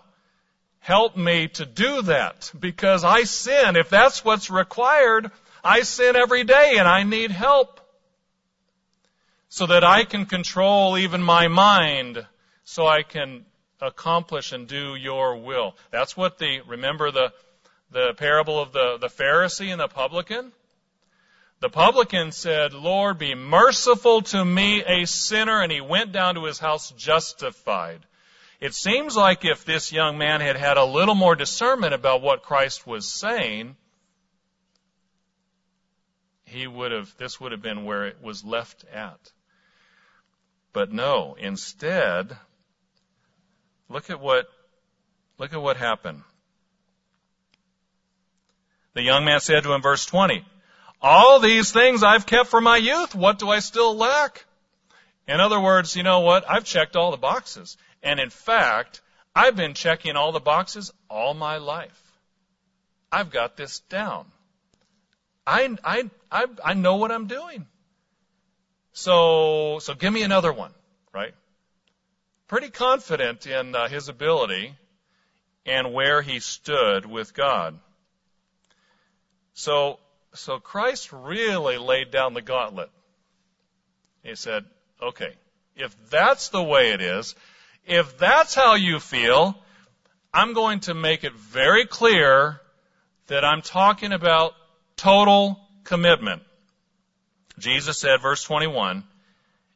[0.78, 3.74] help me to do that because I sin.
[3.74, 7.80] If that's what's required, I sin every day and I need help.
[9.48, 12.24] So that I can control even my mind
[12.64, 13.44] so I can
[13.80, 15.76] accomplish and do your will.
[15.90, 17.32] That's what the, remember the,
[17.90, 20.52] the parable of the, the Pharisee and the publican?
[21.60, 26.44] The publican said, Lord, be merciful to me, a sinner, and he went down to
[26.44, 28.00] his house justified.
[28.60, 32.42] It seems like if this young man had had a little more discernment about what
[32.42, 33.76] Christ was saying,
[36.50, 39.18] he would have, this would have been where it was left at.
[40.72, 42.36] But no, instead,
[43.88, 44.46] look at what,
[45.38, 46.22] look at what happened.
[48.94, 50.44] The young man said to him, verse 20,
[51.00, 53.14] all these things I've kept from my youth.
[53.14, 54.44] What do I still lack?
[55.28, 56.44] In other words, you know what?
[56.50, 57.76] I've checked all the boxes.
[58.02, 59.00] And in fact,
[59.34, 62.02] I've been checking all the boxes all my life.
[63.12, 64.26] I've got this down.
[65.46, 67.66] I, I, I, I know what I'm doing.
[68.92, 70.72] So, so give me another one,
[71.12, 71.34] right?
[72.48, 74.74] Pretty confident in uh, his ability
[75.64, 77.78] and where he stood with God.
[79.54, 79.98] So,
[80.34, 82.90] so Christ really laid down the gauntlet.
[84.22, 84.64] He said,
[85.00, 85.34] okay,
[85.76, 87.34] if that's the way it is,
[87.86, 89.56] if that's how you feel,
[90.32, 92.60] I'm going to make it very clear
[93.28, 94.54] that I'm talking about
[95.00, 96.42] total commitment.
[97.58, 99.02] Jesus said, verse 21,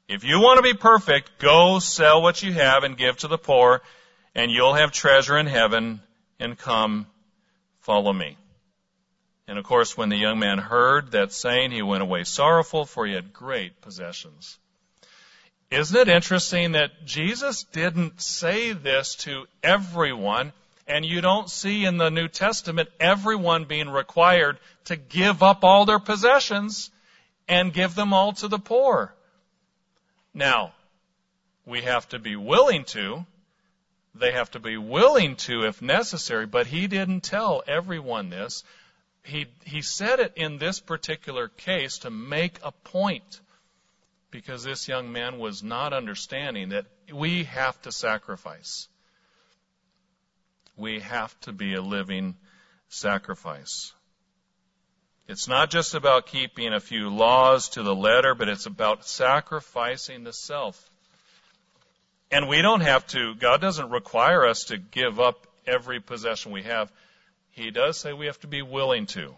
[0.07, 3.39] if you want to be perfect, go sell what you have and give to the
[3.39, 3.81] poor,
[4.35, 6.01] and you'll have treasure in heaven,
[6.39, 7.07] and come
[7.81, 8.37] follow me.
[9.49, 13.07] And of course, when the young man heard that saying, he went away sorrowful, for
[13.07, 14.59] he had great possessions.
[15.71, 20.53] Isn't it interesting that Jesus didn't say this to everyone?
[20.87, 25.85] And you don't see in the New Testament everyone being required to give up all
[25.85, 26.91] their possessions
[27.49, 29.15] and give them all to the poor.
[30.33, 30.73] Now,
[31.67, 33.25] we have to be willing to.
[34.15, 38.65] They have to be willing to if necessary, but he didn't tell everyone this.
[39.25, 43.41] He, he said it in this particular case to make a point
[44.31, 48.89] because this young man was not understanding that we have to sacrifice
[50.77, 52.37] we have to be a living
[52.89, 53.93] sacrifice.
[55.27, 60.25] It's not just about keeping a few laws to the letter, but it's about sacrificing
[60.25, 60.91] the self.
[62.31, 66.65] And we don't have to, God doesn't require us to give up every possession we
[66.65, 66.93] have.
[67.53, 69.35] He does say we have to be willing to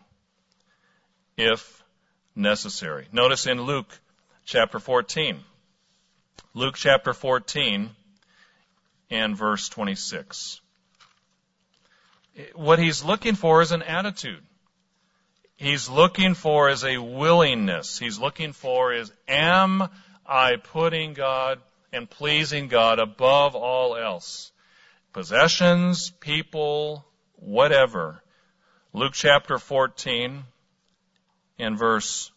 [1.37, 1.85] if
[2.35, 3.07] necessary.
[3.13, 3.99] Notice in Luke
[4.45, 5.39] chapter 14.
[6.55, 7.91] Luke chapter 14
[9.11, 10.61] and verse 26.
[12.55, 14.43] What he's looking for is an attitude.
[15.57, 17.99] He's looking for is a willingness.
[17.99, 19.89] He's looking for is, am
[20.27, 21.61] I putting God
[21.93, 24.53] and pleasing God above all else?
[25.15, 28.23] Possessions, people, whatever.
[28.93, 30.45] Luke chapter 14
[31.59, 32.31] and verse,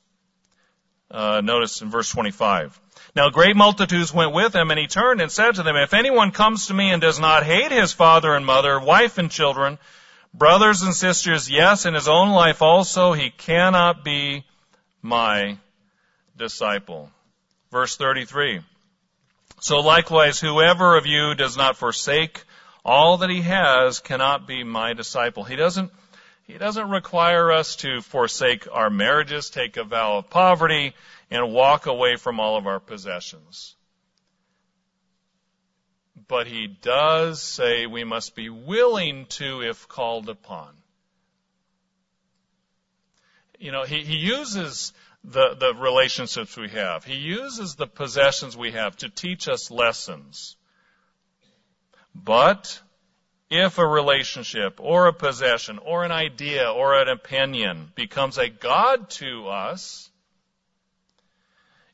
[1.12, 2.80] uh, notice in verse 25.
[3.18, 6.32] Now great multitudes went with him, and he turned and said to them, If anyone
[6.32, 9.78] comes to me and does not hate his father and mother, wife and children,
[10.34, 14.44] brothers and sisters, yes, in his own life also, he cannot be
[15.02, 15.58] my
[16.38, 17.10] disciple.
[17.72, 18.62] Verse 33.
[19.60, 22.44] So likewise, whoever of you does not forsake
[22.86, 25.44] all that he has cannot be my disciple.
[25.44, 25.92] He doesn't,
[26.48, 30.94] he doesn't require us to forsake our marriages, take a vow of poverty,
[31.30, 33.76] and walk away from all of our possessions.
[36.30, 40.70] But he does say we must be willing to if called upon.
[43.58, 47.04] You know, he, he uses the, the relationships we have.
[47.04, 50.56] He uses the possessions we have to teach us lessons.
[52.14, 52.80] But
[53.50, 59.10] if a relationship or a possession or an idea or an opinion becomes a God
[59.12, 60.12] to us,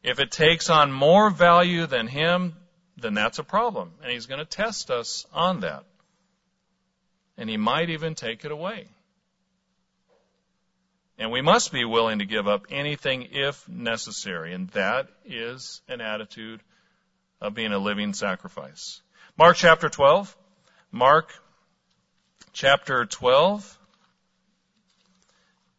[0.03, 2.55] if it takes on more value than Him,
[2.97, 3.91] then that's a problem.
[4.01, 5.83] And He's going to test us on that.
[7.37, 8.87] And He might even take it away.
[11.17, 14.53] And we must be willing to give up anything if necessary.
[14.53, 16.61] And that is an attitude
[17.39, 19.01] of being a living sacrifice.
[19.37, 20.35] Mark chapter 12.
[20.91, 21.33] Mark
[22.51, 23.79] chapter 12.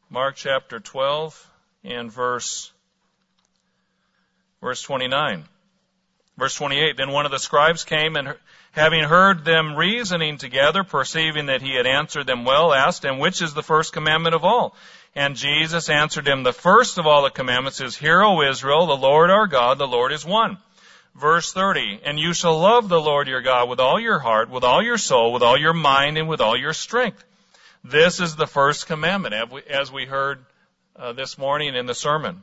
[0.09, 1.51] Mark chapter 12
[1.85, 2.73] and verse,
[4.61, 5.45] verse 29.
[6.39, 8.37] Verse 28, then one of the scribes came and
[8.73, 13.41] having heard them reasoning together, perceiving that he had answered them well, asked him, which
[13.41, 14.75] is the first commandment of all?
[15.15, 18.97] And Jesus answered him, the first of all the commandments is, Hear, O Israel, the
[18.97, 20.59] Lord our God, the Lord is one.
[21.15, 24.65] Verse 30, and you shall love the Lord your God with all your heart, with
[24.65, 27.25] all your soul, with all your mind, and with all your strength.
[27.83, 29.35] This is the first commandment,
[29.71, 30.45] as we heard
[30.95, 32.43] uh, this morning in the sermon.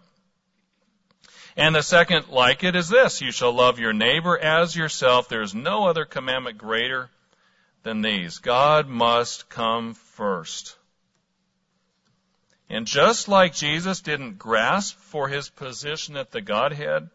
[1.55, 5.29] And the second like it is this, you shall love your neighbor as yourself.
[5.29, 7.09] There is no other commandment greater
[7.83, 8.39] than these.
[8.39, 10.77] God must come first.
[12.69, 17.09] And just like Jesus didn't grasp for his position at the Godhead,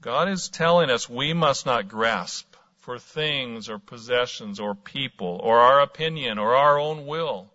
[0.00, 5.60] God is telling us we must not grasp for things or possessions or people or
[5.60, 7.48] our opinion or our own will,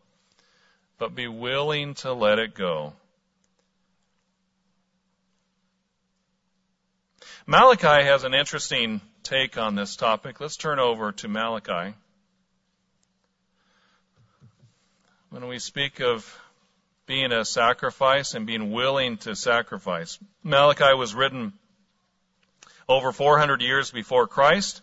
[0.98, 2.94] but be willing to let it go.
[7.50, 10.42] Malachi has an interesting take on this topic.
[10.42, 11.96] Let's turn over to Malachi.
[15.30, 16.42] When we speak of
[17.06, 21.54] being a sacrifice and being willing to sacrifice, Malachi was written
[22.90, 24.82] over 400 years before Christ,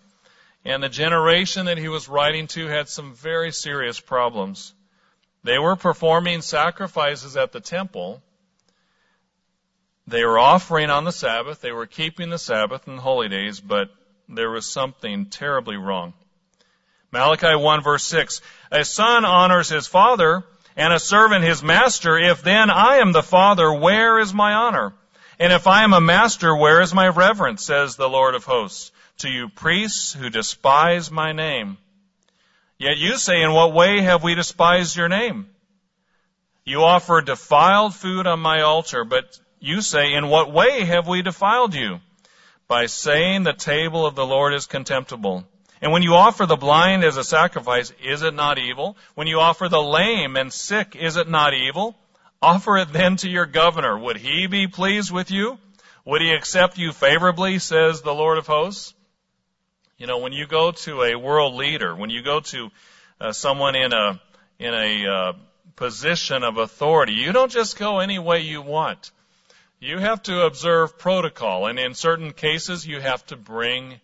[0.64, 4.72] and the generation that he was writing to had some very serious problems.
[5.42, 8.22] They were performing sacrifices at the temple.
[10.06, 11.60] They were offering on the Sabbath.
[11.60, 13.88] They were keeping the Sabbath and the holy days, but
[14.28, 16.12] there was something terribly wrong.
[17.10, 18.40] Malachi 1 verse 6.
[18.70, 20.44] A son honors his father
[20.76, 22.18] and a servant his master.
[22.18, 24.92] If then I am the father, where is my honor?
[25.38, 28.92] And if I am a master, where is my reverence, says the Lord of hosts,
[29.18, 31.78] to you priests who despise my name?
[32.78, 35.46] Yet you say, in what way have we despised your name?
[36.64, 41.22] You offer defiled food on my altar, but you say, in what way have we
[41.22, 42.00] defiled you?
[42.68, 45.44] By saying the table of the Lord is contemptible.
[45.80, 48.96] And when you offer the blind as a sacrifice, is it not evil?
[49.14, 51.96] When you offer the lame and sick, is it not evil?
[52.42, 53.98] Offer it then to your governor.
[53.98, 55.58] Would he be pleased with you?
[56.04, 58.92] Would he accept you favorably, says the Lord of hosts?
[59.96, 62.70] You know, when you go to a world leader, when you go to
[63.18, 64.20] uh, someone in a,
[64.58, 65.32] in a uh,
[65.76, 69.10] position of authority, you don't just go any way you want.
[69.84, 74.00] You have to observe protocol, and in certain cases, you have to bring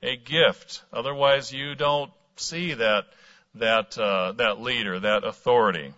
[0.00, 0.84] a gift.
[0.92, 3.06] Otherwise, you don't see that
[3.56, 5.92] that uh, that leader, that authority.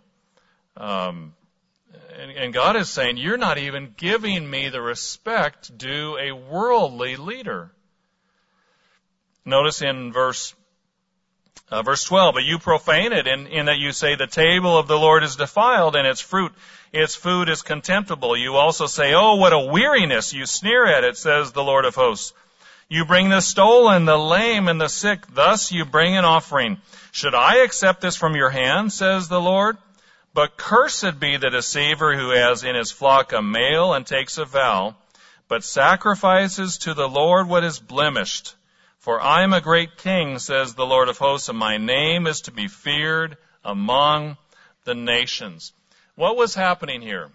[0.74, 1.34] Um,
[2.18, 7.16] and, and God is saying, You're not even giving me the respect due a worldly
[7.16, 7.70] leader.
[9.44, 10.54] Notice in verse
[11.68, 14.86] Uh, verse 12, but you profane it in, in that you say the table of
[14.86, 16.52] the Lord is defiled and its fruit,
[16.92, 18.36] its food is contemptible.
[18.36, 20.32] You also say, oh, what a weariness.
[20.32, 22.32] You sneer at it, says the Lord of hosts.
[22.88, 25.26] You bring the stolen, the lame, and the sick.
[25.34, 26.80] Thus you bring an offering.
[27.10, 29.76] Should I accept this from your hand, says the Lord?
[30.34, 34.44] But cursed be the deceiver who has in his flock a male and takes a
[34.44, 34.94] vow,
[35.48, 38.54] but sacrifices to the Lord what is blemished.
[39.06, 42.40] For I am a great king, says the Lord of hosts, and my name is
[42.40, 44.36] to be feared among
[44.82, 45.72] the nations.
[46.16, 47.30] What was happening here?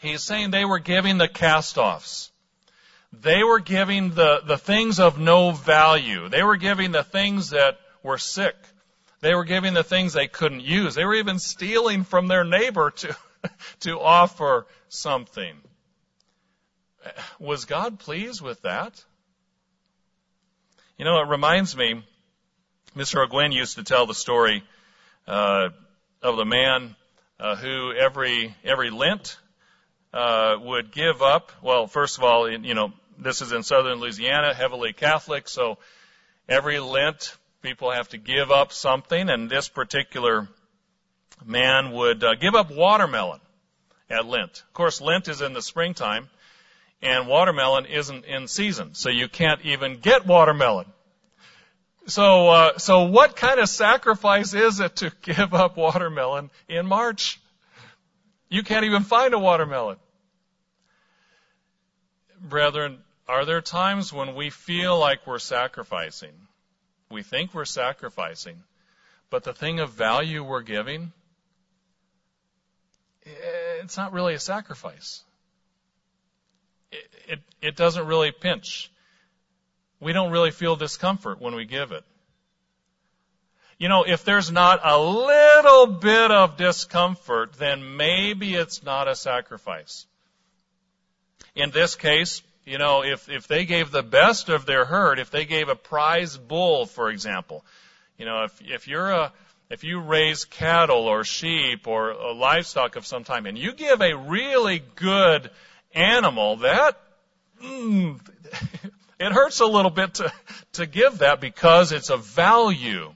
[0.00, 2.32] He's saying they were giving the cast-offs.
[3.12, 6.28] They were giving the, the things of no value.
[6.28, 8.56] They were giving the things that were sick.
[9.20, 10.96] They were giving the things they couldn't use.
[10.96, 13.16] They were even stealing from their neighbor to,
[13.82, 15.54] to offer something.
[17.38, 19.04] Was God pleased with that?
[20.96, 22.04] You know, it reminds me,
[22.96, 23.26] Mr.
[23.26, 24.62] Ogwyn used to tell the story
[25.26, 25.70] uh,
[26.22, 26.94] of the man
[27.40, 29.36] uh, who every every Lent
[30.12, 31.50] uh, would give up.
[31.62, 35.78] Well, first of all, you know, this is in southern Louisiana, heavily Catholic, so
[36.48, 40.46] every Lent people have to give up something, and this particular
[41.44, 43.40] man would uh, give up watermelon
[44.08, 44.62] at Lent.
[44.68, 46.30] Of course, Lent is in the springtime,
[47.04, 50.86] and watermelon isn't in season, so you can't even get watermelon.
[52.06, 57.40] So, uh, so what kind of sacrifice is it to give up watermelon in March?
[58.48, 59.98] You can't even find a watermelon.
[62.40, 62.98] Brethren,
[63.28, 66.32] are there times when we feel like we're sacrificing?
[67.10, 68.62] We think we're sacrificing,
[69.30, 71.12] but the thing of value we're giving,
[73.24, 75.22] it's not really a sacrifice
[77.28, 78.90] it, it, doesn't really pinch.
[80.00, 82.04] We don't really feel discomfort when we give it.
[83.78, 89.16] You know, if there's not a little bit of discomfort, then maybe it's not a
[89.16, 90.06] sacrifice.
[91.54, 95.30] In this case, you know, if, if they gave the best of their herd, if
[95.30, 97.64] they gave a prize bull, for example,
[98.16, 99.32] you know, if, if you're a,
[99.70, 104.16] if you raise cattle or sheep or livestock of some time and you give a
[104.16, 105.50] really good
[105.94, 107.00] animal, that
[107.62, 108.20] mm,
[109.18, 110.32] it hurts a little bit to,
[110.72, 113.12] to give that because it's a value.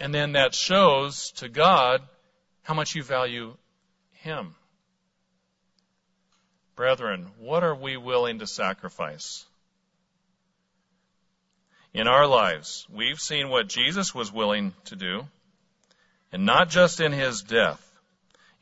[0.00, 2.02] And then that shows to God
[2.62, 3.56] how much you value
[4.12, 4.54] Him.
[6.76, 9.44] Brethren, what are we willing to sacrifice?
[11.92, 15.26] In our lives, we've seen what Jesus was willing to do,
[16.30, 17.87] and not just in His death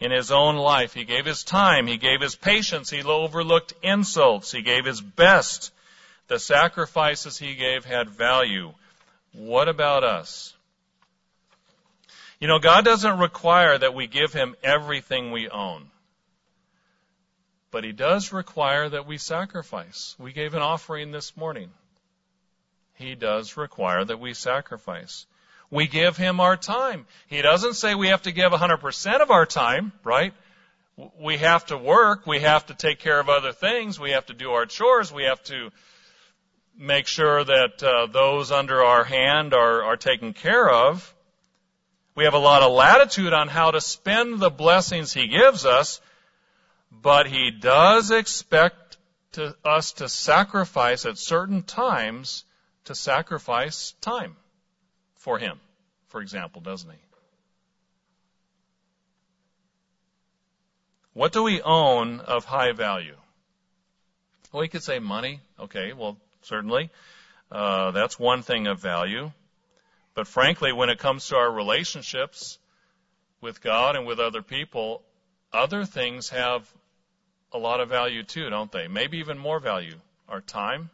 [0.00, 0.92] in his own life.
[0.92, 1.86] He gave his time.
[1.86, 2.90] He gave his patience.
[2.90, 4.52] He overlooked insults.
[4.52, 5.72] He gave his best.
[6.28, 8.72] The sacrifices he gave had value.
[9.32, 10.54] What about us?
[12.40, 15.90] You know, God doesn't require that we give him everything we own.
[17.70, 20.14] But he does require that we sacrifice.
[20.18, 21.70] We gave an offering this morning.
[22.94, 25.26] He does require that we sacrifice.
[25.70, 27.06] We give Him our time.
[27.26, 30.32] He doesn't say we have to give 100% of our time, right?
[31.20, 32.26] We have to work.
[32.26, 33.98] We have to take care of other things.
[34.00, 35.12] We have to do our chores.
[35.12, 35.70] We have to
[36.78, 41.12] make sure that uh, those under our hand are, are taken care of.
[42.14, 46.00] We have a lot of latitude on how to spend the blessings He gives us,
[46.90, 48.96] but He does expect
[49.32, 52.44] to, us to sacrifice at certain times
[52.84, 54.36] to sacrifice time
[55.26, 55.58] for him,
[56.06, 56.98] for example, doesn't he?
[61.14, 63.16] What do we own of high value?
[64.52, 65.40] Well, we could say money.
[65.58, 66.90] Okay, well, certainly.
[67.50, 69.32] Uh, that's one thing of value.
[70.14, 72.60] But frankly, when it comes to our relationships
[73.40, 75.02] with God and with other people,
[75.52, 76.72] other things have
[77.52, 78.86] a lot of value too, don't they?
[78.86, 79.98] Maybe even more value.
[80.28, 80.88] Our time,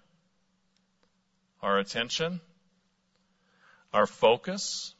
[1.61, 2.41] our attention,
[3.93, 4.95] our focus,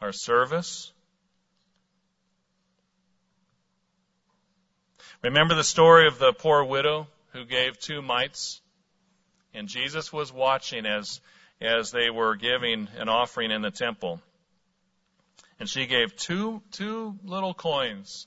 [0.00, 0.92] our service.
[5.22, 8.60] Remember the story of the poor widow who gave two mites?
[9.54, 11.20] And Jesus was watching as,
[11.60, 14.20] as they were giving an offering in the temple.
[15.60, 18.26] And she gave two, two little coins.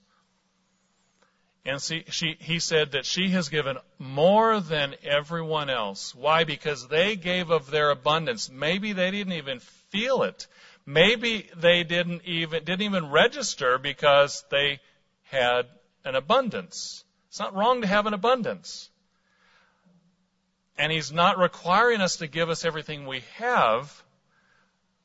[1.66, 6.14] And see, she, he said that she has given more than everyone else.
[6.14, 6.44] Why?
[6.44, 8.52] Because they gave of their abundance.
[8.52, 9.60] Maybe they didn't even
[9.90, 10.46] feel it.
[10.86, 14.80] Maybe they didn't even, didn't even register because they
[15.24, 15.66] had
[16.04, 17.04] an abundance.
[17.30, 18.90] It's not wrong to have an abundance.
[20.78, 24.04] And he's not requiring us to give us everything we have,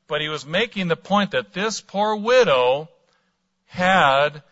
[0.07, 2.89] but he was making the point that this poor widow
[3.65, 4.43] had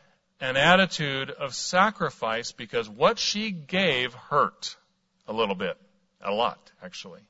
[0.42, 4.76] an attitude of sacrifice because what she gave hurt
[5.28, 5.78] a little bit.
[6.22, 7.22] A lot, actually.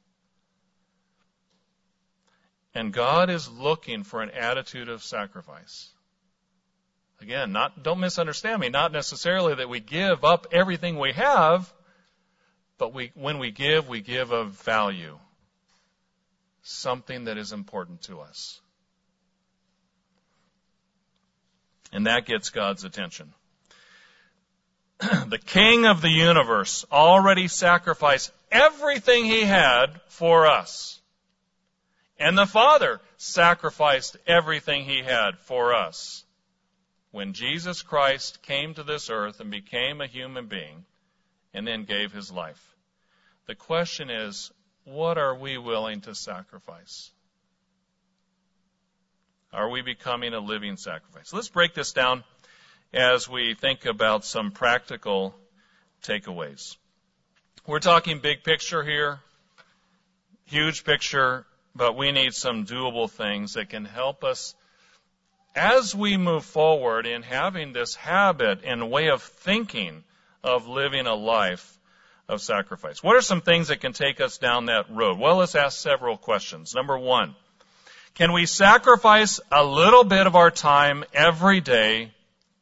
[2.74, 5.90] And God is looking for an attitude of sacrifice.
[7.22, 11.72] Again, not, don't misunderstand me, not necessarily that we give up everything we have,
[12.78, 15.20] but we, when we give, we give of value.
[16.62, 18.62] Something that is important to us.
[21.92, 23.34] And that gets God's attention.
[25.00, 31.00] the King of the universe already sacrificed everything he had for us.
[32.20, 36.26] And the Father sacrificed everything he had for us.
[37.12, 40.86] When Jesus Christ came to this earth and became a human being
[41.54, 42.76] and then gave his life.
[43.48, 44.52] The question is,
[44.84, 47.12] what are we willing to sacrifice?
[49.52, 51.34] Are we becoming a living sacrifice?
[51.34, 52.24] Let's break this down
[52.94, 55.36] as we think about some practical
[56.04, 56.78] takeaways.
[57.66, 59.20] We're talking big picture here,
[60.46, 64.54] huge picture, but we need some doable things that can help us
[65.56, 70.04] as we move forward in having this habit and way of thinking
[70.44, 71.80] of living a life
[72.28, 73.04] of sacrifice.
[73.04, 75.18] What are some things that can take us down that road?
[75.18, 76.76] Well, let's ask several questions.
[76.76, 77.36] Number one,
[78.16, 82.12] can we sacrifice a little bit of our time every day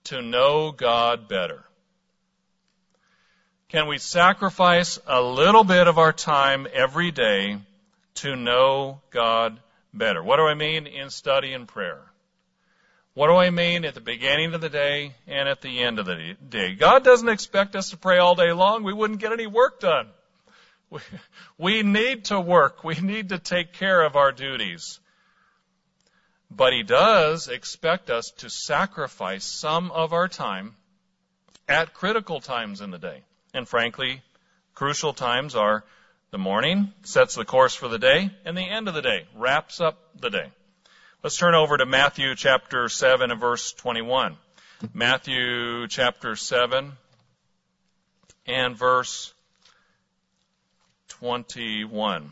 [0.06, 1.64] to know God better?
[3.70, 7.58] Can we sacrifice a little bit of our time every day
[8.16, 9.60] to know God
[9.94, 10.24] better?
[10.24, 12.02] What do I mean in study and prayer?
[13.14, 16.06] What do I mean at the beginning of the day and at the end of
[16.06, 16.76] the day?
[16.76, 18.84] God doesn't expect us to pray all day long.
[18.84, 20.08] We wouldn't get any work done.
[20.90, 21.00] We,
[21.58, 22.84] we need to work.
[22.84, 25.00] We need to take care of our duties.
[26.50, 30.76] But He does expect us to sacrifice some of our time
[31.68, 33.24] at critical times in the day.
[33.54, 34.22] And frankly,
[34.74, 35.84] crucial times are
[36.32, 39.80] the morning, sets the course for the day, and the end of the day, wraps
[39.80, 40.52] up the day.
[41.24, 44.38] Let's turn over to Matthew chapter 7 and verse 21.
[44.94, 46.92] Matthew chapter 7
[48.46, 49.34] and verse
[51.08, 52.32] 21.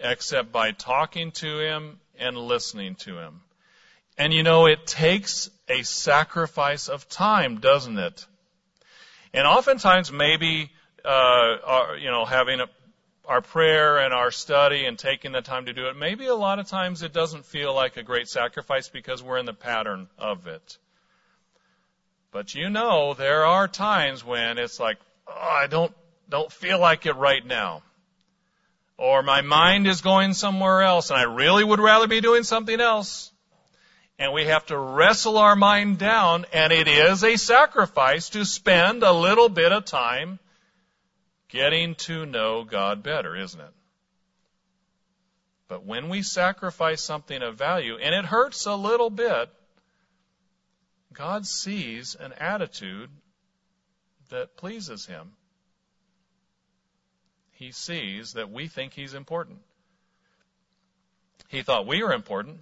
[0.00, 3.40] except by talking to Him and listening to Him?
[4.18, 8.26] And you know, it takes a sacrifice of time, doesn't it?
[9.34, 10.70] And oftentimes maybe
[11.04, 12.68] uh, our, you know, having a,
[13.26, 16.58] our prayer and our study and taking the time to do it, maybe a lot
[16.58, 20.46] of times it doesn't feel like a great sacrifice because we're in the pattern of
[20.46, 20.78] it.
[22.32, 25.92] But you know, there are times when it's like, oh, I don't,
[26.28, 27.82] don't feel like it right now.
[28.98, 32.80] Or my mind is going somewhere else and I really would rather be doing something
[32.80, 33.30] else.
[34.18, 39.02] And we have to wrestle our mind down and it is a sacrifice to spend
[39.02, 40.38] a little bit of time
[41.48, 43.72] getting to know God better, isn't it?
[45.68, 49.50] But when we sacrifice something of value, and it hurts a little bit,
[51.12, 53.10] God sees an attitude
[54.28, 55.32] that pleases Him.
[57.56, 59.58] He sees that we think He's important.
[61.48, 62.58] He thought we were important.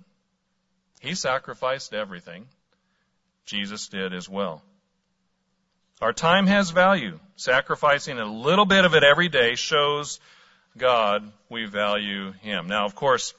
[1.01, 2.47] He sacrificed everything.
[3.45, 4.63] Jesus did as well.
[6.01, 7.19] Our time has value.
[7.37, 10.21] Sacrificing a little bit of it every day shows
[10.77, 12.67] God we value Him.
[12.67, 13.35] Now, of course,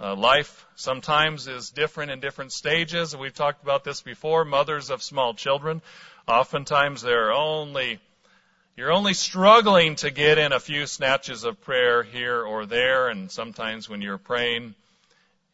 [0.00, 4.44] uh, life sometimes is different in different stages, we've talked about this before.
[4.44, 5.80] Mothers of small children,
[6.28, 7.98] oftentimes they're only
[8.76, 13.30] you're only struggling to get in a few snatches of prayer here or there, and
[13.30, 14.74] sometimes when you're praying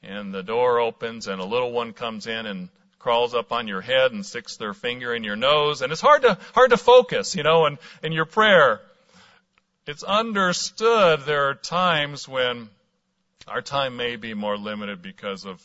[0.02, 2.68] and the door opens and a little one comes in and
[2.98, 6.22] crawls up on your head and sticks their finger in your nose, and it's hard
[6.22, 8.80] to hard to focus, you know, in, in your prayer.
[9.86, 12.68] It's understood there are times when
[13.46, 15.62] our time may be more limited because of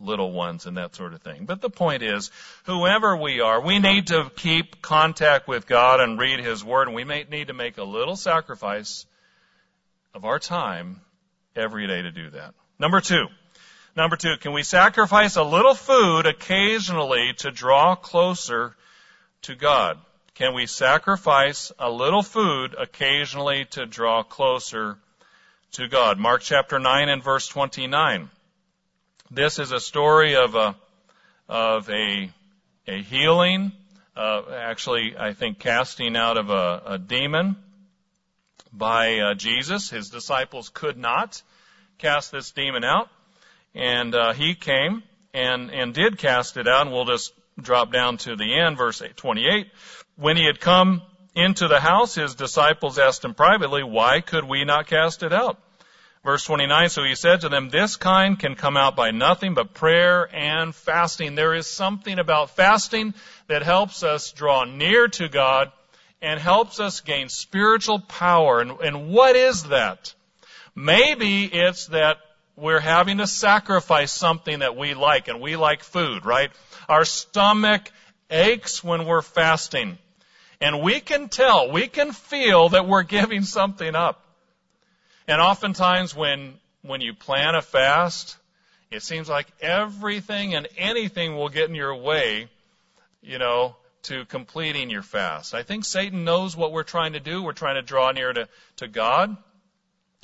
[0.00, 1.44] little ones and that sort of thing.
[1.44, 2.30] But the point is,
[2.64, 6.96] whoever we are, we need to keep contact with God and read His Word, and
[6.96, 9.06] we may need to make a little sacrifice
[10.14, 11.00] of our time
[11.54, 12.54] every day to do that.
[12.78, 13.26] Number two.
[13.96, 18.76] Number two, can we sacrifice a little food occasionally to draw closer
[19.42, 19.98] to God?
[20.34, 24.96] Can we sacrifice a little food occasionally to draw closer
[25.72, 26.18] to God?
[26.18, 28.30] Mark chapter 9 and verse 29.
[29.32, 30.74] This is a story of a,
[31.48, 32.32] of a,
[32.88, 33.70] a healing,
[34.16, 37.54] uh, actually, I think casting out of a, a demon
[38.72, 39.88] by uh, Jesus.
[39.88, 41.40] His disciples could not
[41.98, 43.08] cast this demon out,
[43.72, 46.86] and uh, he came and and did cast it out.
[46.86, 49.68] And we'll just drop down to the end, verse 28.
[50.16, 51.02] When he had come
[51.36, 55.56] into the house, his disciples asked him privately, "Why could we not cast it out?"
[56.22, 59.72] Verse 29, so he said to them, this kind can come out by nothing but
[59.72, 61.34] prayer and fasting.
[61.34, 63.14] There is something about fasting
[63.46, 65.72] that helps us draw near to God
[66.20, 68.60] and helps us gain spiritual power.
[68.60, 70.14] And, and what is that?
[70.74, 72.18] Maybe it's that
[72.54, 76.50] we're having to sacrifice something that we like, and we like food, right?
[76.86, 77.90] Our stomach
[78.30, 79.96] aches when we're fasting.
[80.60, 84.22] And we can tell, we can feel that we're giving something up.
[85.30, 88.36] And oftentimes when, when you plan a fast,
[88.90, 92.48] it seems like everything and anything will get in your way,
[93.22, 95.54] you know, to completing your fast.
[95.54, 97.44] I think Satan knows what we're trying to do.
[97.44, 99.36] We're trying to draw near to, to God.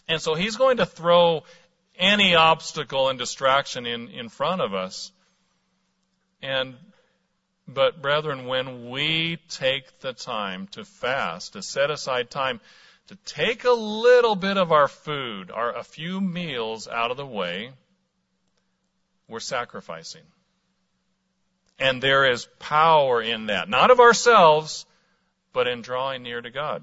[0.09, 1.45] And so he's going to throw
[1.97, 5.13] any obstacle and distraction in, in front of us.
[6.43, 6.75] And,
[7.69, 12.61] but brethren, when we take the time to fast, to set aside time
[13.09, 17.27] to take a little bit of our food, our, a few meals out of the
[17.27, 17.71] way,
[19.29, 20.23] we're sacrificing.
[21.79, 23.69] And there is power in that.
[23.69, 24.87] Not of ourselves,
[25.53, 26.83] but in drawing near to God.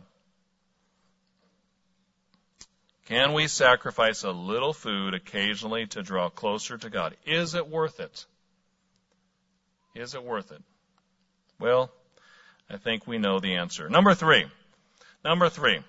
[3.05, 7.15] Can we sacrifice a little food occasionally to draw closer to God?
[7.25, 8.25] Is it worth it?
[9.93, 10.61] Is it worth it?
[11.59, 11.91] Well,
[12.69, 13.89] I think we know the answer.
[13.89, 14.45] Number three.
[15.23, 15.79] Number three.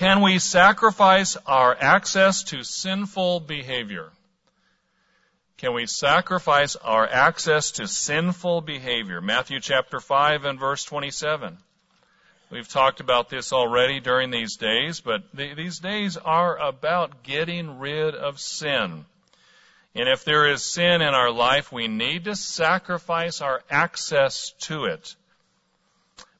[0.00, 4.08] Can we sacrifice our access to sinful behavior?
[5.58, 9.20] Can we sacrifice our access to sinful behavior?
[9.20, 11.58] Matthew chapter 5 and verse 27.
[12.48, 18.14] We've talked about this already during these days, but these days are about getting rid
[18.14, 19.04] of sin.
[19.94, 24.86] And if there is sin in our life, we need to sacrifice our access to
[24.86, 25.14] it.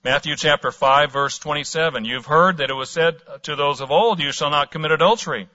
[0.02, 2.06] Matthew chapter 5 verse 27.
[2.06, 5.46] You've heard that it was said to those of old, you shall not commit adultery.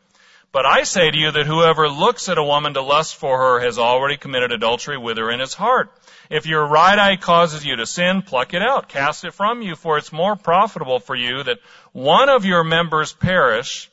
[0.51, 3.59] But I say to you that whoever looks at a woman to lust for her
[3.61, 5.91] has already committed adultery with her in his heart.
[6.29, 9.75] If your right eye causes you to sin, pluck it out, cast it from you,
[9.75, 11.57] for it's more profitable for you that
[11.91, 13.89] one of your members perish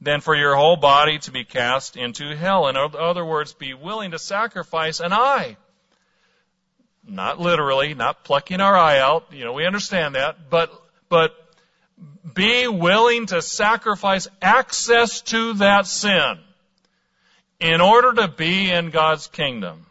[0.00, 2.68] than for your whole body to be cast into hell.
[2.68, 5.58] In other words, be willing to sacrifice an eye
[7.10, 9.26] not literally, not plucking our eye out.
[9.32, 10.50] You know, we understand that.
[10.50, 10.72] But,
[11.08, 11.34] but
[12.34, 16.38] be willing to sacrifice access to that sin
[17.58, 19.86] in order to be in God's kingdom.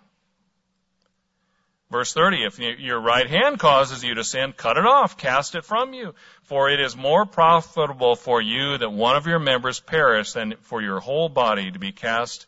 [1.91, 5.65] Verse 30, if your right hand causes you to sin, cut it off, cast it
[5.65, 6.13] from you.
[6.43, 10.83] For it is more profitable for you that one of your members perish than for
[10.83, 12.45] your whole body to be cast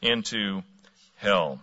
[0.00, 0.62] into
[1.16, 1.60] hell.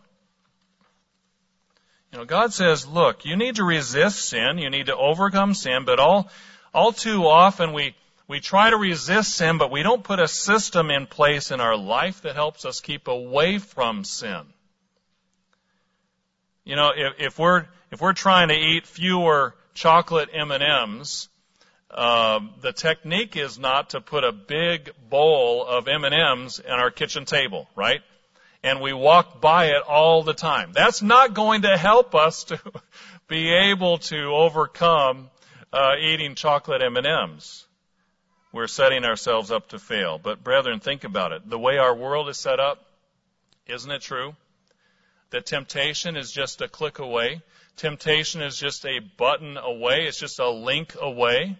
[2.13, 5.83] You know, God says, look, you need to resist sin, you need to overcome sin,
[5.83, 6.29] but all,
[6.71, 7.95] all too often we,
[8.27, 11.75] we try to resist sin, but we don't put a system in place in our
[11.75, 14.41] life that helps us keep away from sin.
[16.63, 21.29] You know, if, if we're, if we're trying to eat fewer chocolate M&Ms,
[21.89, 27.25] uh, the technique is not to put a big bowl of M&Ms on our kitchen
[27.25, 28.01] table, right?
[28.63, 30.71] And we walk by it all the time.
[30.73, 32.59] That's not going to help us to
[33.27, 35.29] be able to overcome
[35.71, 37.65] uh, eating chocolate M&Ms.
[38.53, 40.19] We're setting ourselves up to fail.
[40.19, 41.49] But brethren, think about it.
[41.49, 42.85] The way our world is set up,
[43.67, 44.35] isn't it true?
[45.31, 47.41] That temptation is just a click away.
[47.75, 50.05] Temptation is just a button away.
[50.05, 51.57] It's just a link away.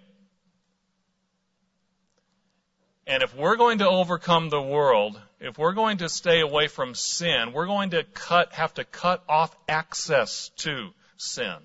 [3.08, 6.96] And if we're going to overcome the world, if we're going to stay away from
[6.96, 11.56] sin, we're going to cut, have to cut off access to sin.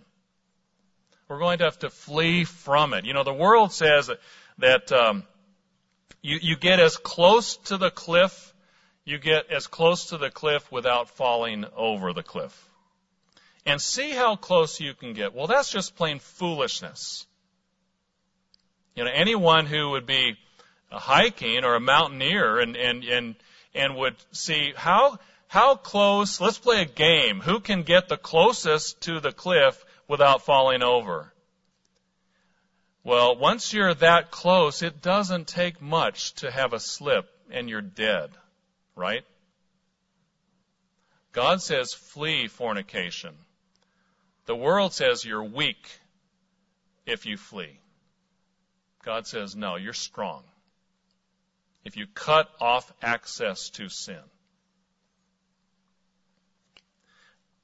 [1.29, 3.05] We're going to have to flee from it.
[3.05, 4.11] You know, the world says
[4.59, 5.23] that, um,
[6.23, 8.53] you, you get as close to the cliff,
[9.05, 12.69] you get as close to the cliff without falling over the cliff.
[13.65, 15.35] And see how close you can get.
[15.35, 17.27] Well, that's just plain foolishness.
[18.97, 20.37] You know, anyone who would be
[20.91, 23.37] hiking or a mountaineer and, and, and,
[23.75, 27.41] and would see how, how close, let's play a game.
[27.41, 31.33] Who can get the closest to the cliff without falling over?
[33.05, 37.81] Well, once you're that close, it doesn't take much to have a slip and you're
[37.81, 38.31] dead,
[38.95, 39.25] right?
[41.33, 43.35] God says flee fornication.
[44.47, 45.89] The world says you're weak
[47.07, 47.81] if you flee.
[49.05, 50.43] God says no, you're strong.
[51.85, 54.21] If you cut off access to sin.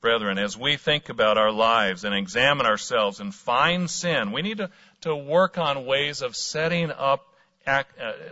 [0.00, 4.58] Brethren, as we think about our lives and examine ourselves and find sin, we need
[4.58, 7.26] to, to work on ways of setting up,
[7.66, 7.84] uh,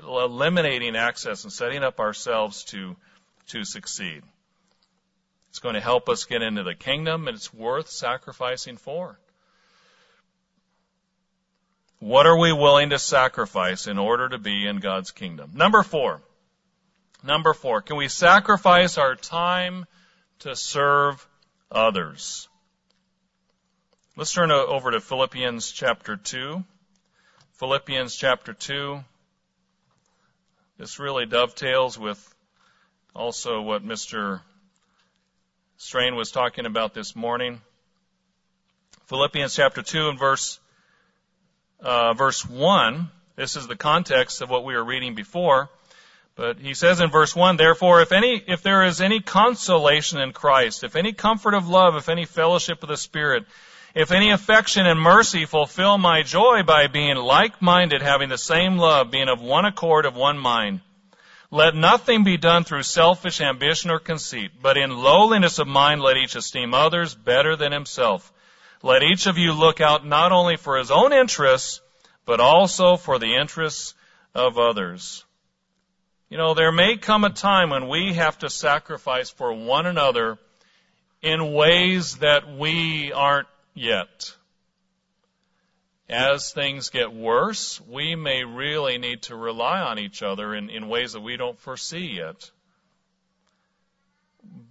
[0.03, 2.95] eliminating access and setting up ourselves to,
[3.49, 4.23] to succeed.
[5.49, 9.19] It's going to help us get into the kingdom and it's worth sacrificing for.
[12.03, 15.53] What are we willing to sacrifice in order to be in God's kingdom?
[15.55, 16.21] Number four.
[17.23, 17.81] Number four.
[17.81, 19.87] Can we sacrifice our time
[20.41, 21.25] to serve
[21.71, 22.49] others.
[24.17, 26.65] Let's turn over to Philippians chapter 2.
[27.53, 28.99] Philippians chapter 2.
[30.79, 32.35] This really dovetails with
[33.15, 34.41] also what Mr.
[35.77, 37.61] Strain was talking about this morning.
[39.07, 40.59] Philippians chapter 2 and verse,
[41.83, 43.11] uh, verse 1.
[43.37, 45.69] This is the context of what we were reading before.
[46.35, 50.33] But he says in verse 1, therefore, if any, if there is any consolation in
[50.33, 53.45] Christ, if any comfort of love, if any fellowship of the Spirit,
[53.95, 59.11] if any affection and mercy fulfill my joy by being like-minded, having the same love,
[59.11, 60.81] being of one accord, of one mind.
[61.51, 66.17] Let nothing be done through selfish ambition or conceit, but in lowliness of mind let
[66.17, 68.33] each esteem others better than himself.
[68.83, 71.81] Let each of you look out not only for his own interests,
[72.25, 73.95] but also for the interests
[74.35, 75.25] of others.
[76.29, 80.39] You know, there may come a time when we have to sacrifice for one another
[81.21, 84.35] in ways that we aren't yet.
[86.09, 90.89] As things get worse, we may really need to rely on each other in, in
[90.89, 92.51] ways that we don't foresee yet.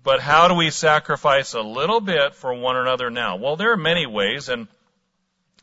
[0.04, 3.36] But how do we sacrifice a little bit for one another now?
[3.36, 4.68] Well, there are many ways, and,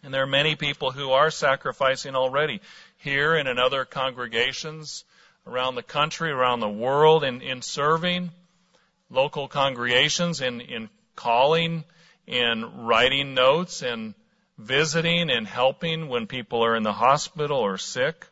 [0.03, 2.61] and there are many people who are sacrificing already
[2.99, 5.05] here and in other congregations
[5.47, 8.31] around the country, around the world in, in serving
[9.11, 11.85] local congregations, in, in calling,
[12.27, 14.15] in writing notes, in
[14.59, 18.27] visiting and helping when people are in the hospital or sick.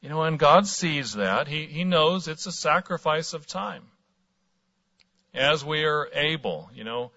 [0.00, 1.46] You know, and God sees that.
[1.46, 3.82] He, he knows it's a sacrifice of time.
[5.32, 7.12] As we are able, you know,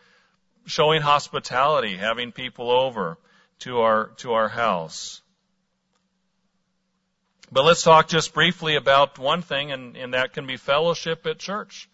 [0.65, 3.17] showing hospitality, having people over
[3.59, 5.21] to our, to our house.
[7.51, 11.39] But let's talk just briefly about one thing, and, and that can be fellowship at
[11.39, 11.89] church.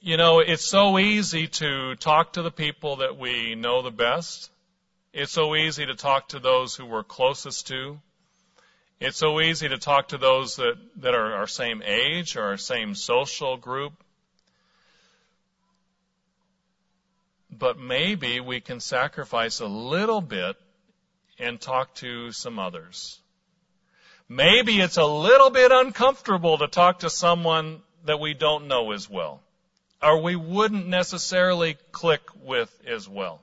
[0.00, 4.50] You know, it's so easy to talk to the people that we know the best.
[5.14, 7.98] It's so easy to talk to those who we're closest to.
[9.00, 12.56] It's so easy to talk to those that, that are our same age or our
[12.56, 14.03] same social group.
[17.56, 20.56] But maybe we can sacrifice a little bit
[21.38, 23.20] and talk to some others.
[24.28, 29.08] Maybe it's a little bit uncomfortable to talk to someone that we don't know as
[29.08, 29.42] well,
[30.02, 33.40] or we wouldn't necessarily click with as well.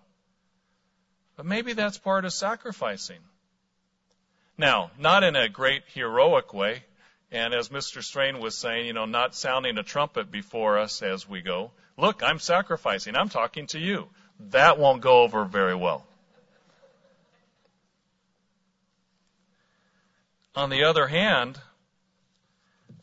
[1.38, 3.20] But maybe that's part of sacrificing.
[4.58, 6.84] Now, not in a great heroic way,
[7.32, 8.04] and as Mr.
[8.04, 11.72] Strain was saying, you know, not sounding a trumpet before us as we go.
[11.98, 13.16] Look, I'm sacrificing.
[13.16, 14.08] I'm talking to you.
[14.50, 16.06] That won't go over very well.
[20.56, 21.60] On the other hand,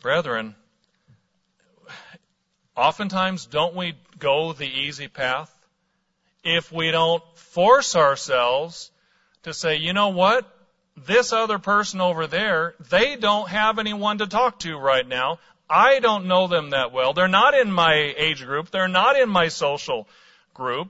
[0.02, 0.54] brethren,
[2.76, 5.52] oftentimes don't we go the easy path?
[6.44, 8.90] If we don't force ourselves
[9.44, 10.46] to say, you know what?
[10.96, 15.38] This other person over there, they don't have anyone to talk to right now.
[15.70, 17.12] I don't know them that well.
[17.12, 18.70] They're not in my age group.
[18.70, 20.08] They're not in my social
[20.54, 20.88] group.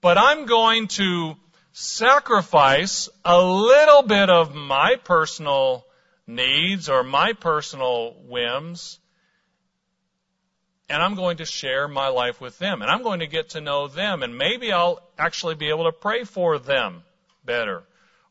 [0.00, 1.36] But I'm going to
[1.72, 5.86] sacrifice a little bit of my personal
[6.26, 8.98] needs or my personal whims
[10.88, 13.60] and I'm going to share my life with them and I'm going to get to
[13.60, 17.02] know them and maybe I'll actually be able to pray for them
[17.44, 17.82] better.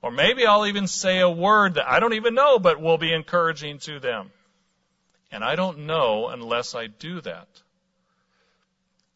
[0.04, 3.14] Or maybe I'll even say a word that I don't even know but will be
[3.14, 4.32] encouraging to them.
[5.32, 7.48] And I don't know unless I do that.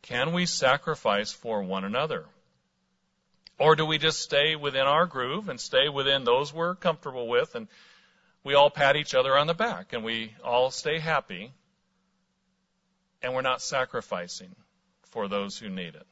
[0.01, 2.25] Can we sacrifice for one another?
[3.57, 7.55] Or do we just stay within our groove and stay within those we're comfortable with
[7.55, 7.67] and
[8.43, 11.51] we all pat each other on the back and we all stay happy
[13.21, 14.55] and we're not sacrificing
[15.09, 16.07] for those who need it?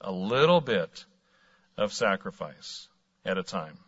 [0.00, 1.04] A little bit
[1.76, 2.88] of sacrifice
[3.24, 3.78] at a time.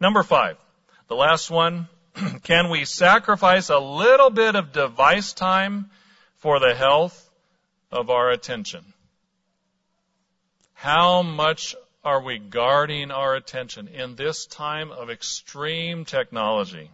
[0.00, 0.56] Number five,
[1.08, 1.88] the last one.
[2.42, 5.90] Can we sacrifice a little bit of device time
[6.38, 7.30] for the health
[7.90, 8.84] of our attention?
[10.74, 11.74] How much
[12.04, 16.90] are we guarding our attention in this time of extreme technology?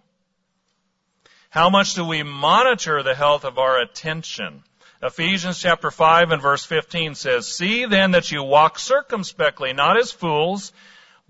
[1.50, 4.62] How much do we monitor the health of our attention?
[5.02, 10.12] Ephesians chapter 5 and verse 15 says, See then that you walk circumspectly, not as
[10.12, 10.72] fools,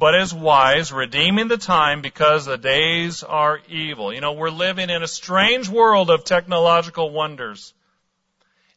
[0.02, 4.12] but as wise, redeeming the time because the days are evil.
[4.12, 7.72] You know, we're living in a strange world of technological wonders.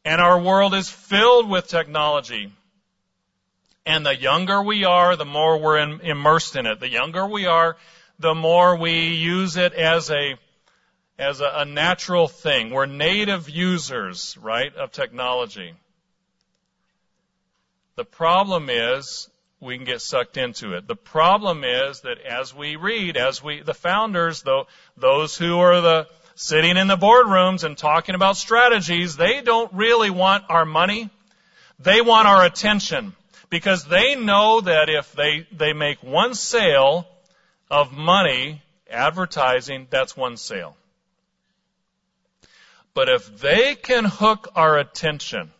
[0.05, 2.53] And our world is filled with technology.
[3.87, 6.79] And the younger we are, the more we're in, immersed in it.
[6.79, 7.75] The younger we are,
[8.19, 10.35] the more we use it as a
[11.17, 12.69] as a, a natural thing.
[12.69, 15.73] We're native users, right, of technology.
[17.95, 19.27] The problem is
[19.59, 20.87] we can get sucked into it.
[20.87, 25.81] The problem is that as we read, as we, the founders, though, those who are
[25.81, 31.09] the, sitting in the boardrooms and talking about strategies, they don't really want our money.
[31.79, 33.15] They want our attention
[33.49, 37.07] because they know that if they, they make one sale
[37.71, 40.75] of money advertising, that's one sale.
[42.93, 45.51] But if they can hook our attention,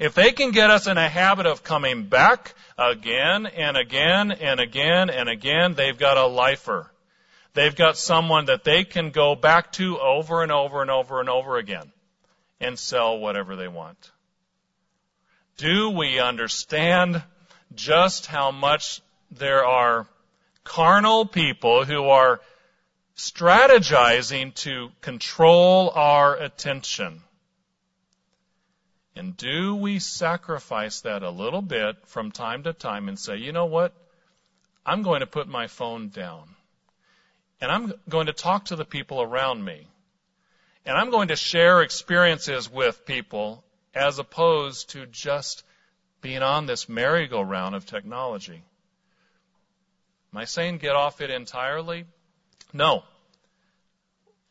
[0.00, 4.58] if they can get us in a habit of coming back again and again and
[4.58, 6.90] again and again, they've got a lifer.
[7.54, 11.28] They've got someone that they can go back to over and over and over and
[11.28, 11.92] over again
[12.60, 14.10] and sell whatever they want.
[15.56, 17.22] Do we understand
[17.74, 20.06] just how much there are
[20.64, 22.40] carnal people who are
[23.16, 27.22] strategizing to control our attention.
[29.20, 33.52] And do we sacrifice that a little bit from time to time and say, you
[33.52, 33.92] know what?
[34.86, 36.48] I'm going to put my phone down.
[37.60, 39.86] And I'm going to talk to the people around me.
[40.86, 43.62] And I'm going to share experiences with people
[43.94, 45.64] as opposed to just
[46.22, 48.62] being on this merry-go-round of technology.
[50.32, 52.06] Am I saying get off it entirely?
[52.72, 53.04] No.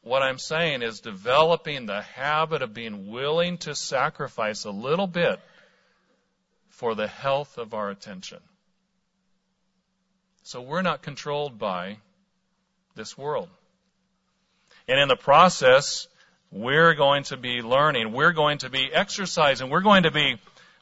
[0.02, 5.40] What I'm saying is developing the habit of being willing to sacrifice a little bit
[6.70, 8.40] for the health of our attention.
[10.44, 11.98] So we're not controlled by
[12.96, 13.50] this world.
[14.88, 16.08] And in the process,
[16.52, 20.38] we're going to be learning, we're going to be exercising, we're going to be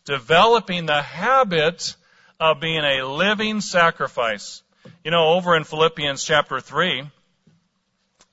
[0.05, 1.95] developing the habit
[2.39, 4.61] of being a living sacrifice.
[5.03, 7.09] You know, over in Philippians chapter 3,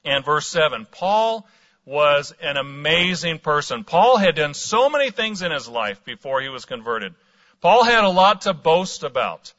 [0.05, 0.87] and verse 7.
[0.91, 1.47] Paul
[1.85, 3.85] was an amazing person.
[3.85, 7.15] Paul had done so many things in his life before he was converted.
[7.61, 9.53] Paul had a lot to boast about.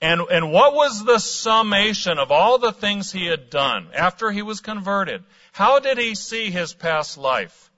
[0.00, 4.42] And, and what was the summation of all the things he had done after he
[4.42, 5.24] was converted?
[5.52, 7.70] How did he see his past life?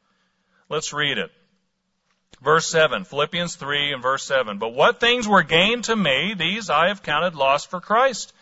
[0.68, 1.30] Let's read it.
[2.42, 4.58] Verse 7, Philippians 3 and verse 7.
[4.58, 8.32] But what things were gained to me, these I have counted loss for Christ.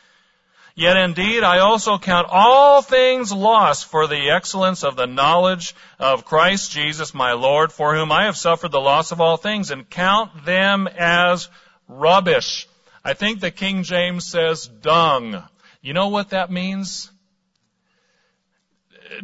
[0.79, 6.27] Yet indeed I also count all things lost for the excellence of the knowledge of
[6.27, 9.89] Christ Jesus my Lord, for whom I have suffered the loss of all things, and
[9.89, 11.49] count them as
[11.89, 12.69] rubbish.
[13.03, 15.43] I think the King James says dung.
[15.81, 17.11] You know what that means?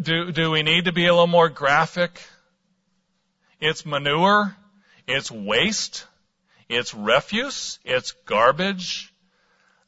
[0.00, 2.18] Do, do we need to be a little more graphic?
[3.60, 4.56] It's manure.
[5.06, 6.06] It's waste.
[6.70, 7.78] It's refuse.
[7.84, 9.12] It's garbage.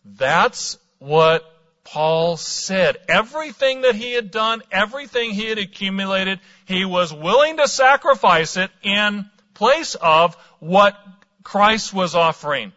[0.05, 1.51] That's what
[1.85, 7.69] Paul said everything that he had done, everything he had accumulated, he was willing to
[7.69, 10.99] sacrifice it in place of what
[11.43, 12.73] Christ was offering,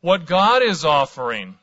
[0.00, 1.56] what God is offering.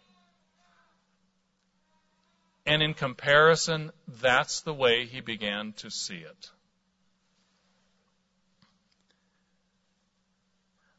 [2.65, 6.51] And in comparison, that's the way he began to see it.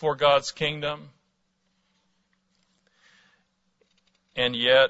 [0.00, 1.10] for God's kingdom?
[4.34, 4.88] And yet,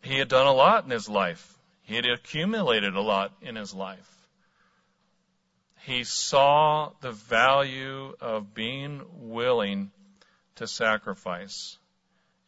[0.00, 1.58] he had done a lot in his life.
[1.82, 4.08] He had accumulated a lot in his life.
[5.82, 9.90] He saw the value of being willing
[10.54, 11.76] to sacrifice.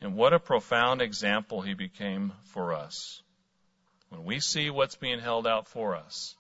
[0.00, 3.20] And what a profound example he became for us.
[4.10, 6.36] When we see what's being held out for us,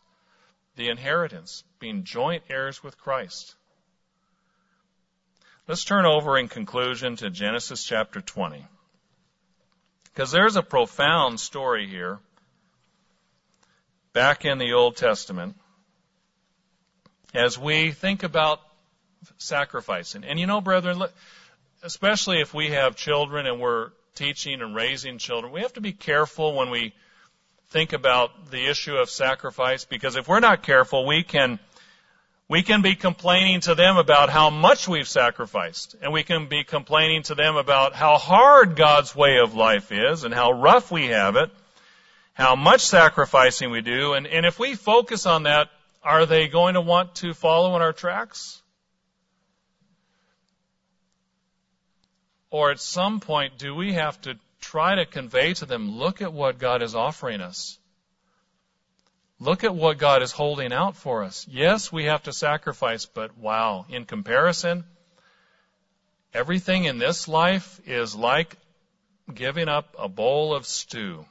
[0.76, 3.56] the inheritance, being joint heirs with Christ.
[5.68, 8.64] Let's turn over in conclusion to Genesis chapter 20.
[10.04, 12.20] Because there's a profound story here
[14.14, 15.56] back in the Old Testament
[17.34, 18.60] as we think about
[19.36, 20.24] sacrificing.
[20.24, 21.02] And you know, brethren,
[21.82, 25.92] especially if we have children and we're teaching and raising children, we have to be
[25.92, 26.94] careful when we
[27.68, 31.58] think about the issue of sacrifice because if we're not careful, we can
[32.48, 36.64] we can be complaining to them about how much we've sacrificed, and we can be
[36.64, 41.08] complaining to them about how hard God's way of life is and how rough we
[41.08, 41.50] have it,
[42.32, 45.68] how much sacrificing we do, and, and if we focus on that,
[46.02, 48.62] are they going to want to follow in our tracks?
[52.50, 56.32] Or at some point, do we have to try to convey to them, look at
[56.32, 57.77] what God is offering us?
[59.40, 61.46] Look at what God is holding out for us.
[61.48, 64.84] Yes, we have to sacrifice, but wow, in comparison,
[66.34, 68.56] everything in this life is like
[69.32, 71.24] giving up a bowl of stew.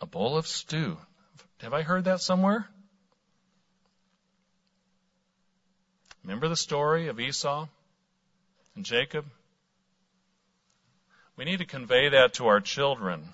[0.00, 0.96] A bowl of stew.
[1.60, 2.68] Have I heard that somewhere?
[6.22, 7.66] Remember the story of Esau
[8.76, 9.24] and Jacob?
[11.36, 13.32] We need to convey that to our children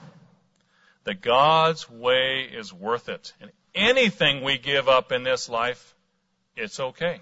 [1.05, 3.33] that God's way is worth it.
[3.41, 5.95] And anything we give up in this life,
[6.57, 7.21] it's okay.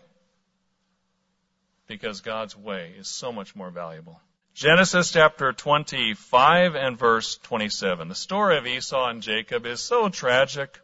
[1.87, 4.20] Because God's way is so much more valuable.
[4.55, 8.09] Genesis chapter 25 and verse 27.
[8.09, 10.78] The story of Esau and Jacob is so tragic.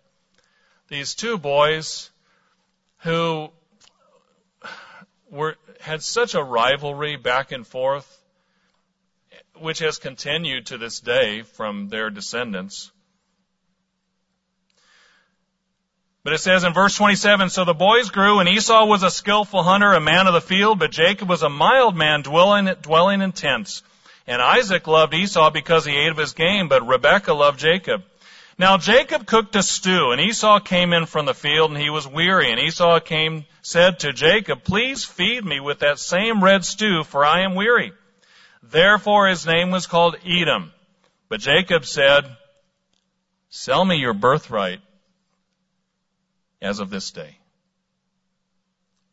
[0.89, 2.11] These two boys
[2.99, 3.51] who
[5.31, 8.16] were, had such a rivalry back and forth
[9.59, 12.91] which has continued to this day from their descendants.
[16.27, 19.63] But it says in verse 27, So the boys grew, and Esau was a skillful
[19.63, 23.31] hunter, a man of the field, but Jacob was a mild man, dwelling, dwelling in
[23.31, 23.85] tents.
[24.27, 28.03] And Isaac loved Esau because he ate of his game, but Rebekah loved Jacob.
[28.59, 32.09] Now Jacob cooked a stew, and Esau came in from the field, and he was
[32.09, 32.51] weary.
[32.51, 37.25] And Esau came, said to Jacob, Please feed me with that same red stew, for
[37.25, 37.93] I am weary.
[38.71, 40.73] Therefore his name was called Edom.
[41.29, 42.25] But Jacob said,
[43.49, 44.81] Sell me your birthright
[46.61, 47.39] as of this day.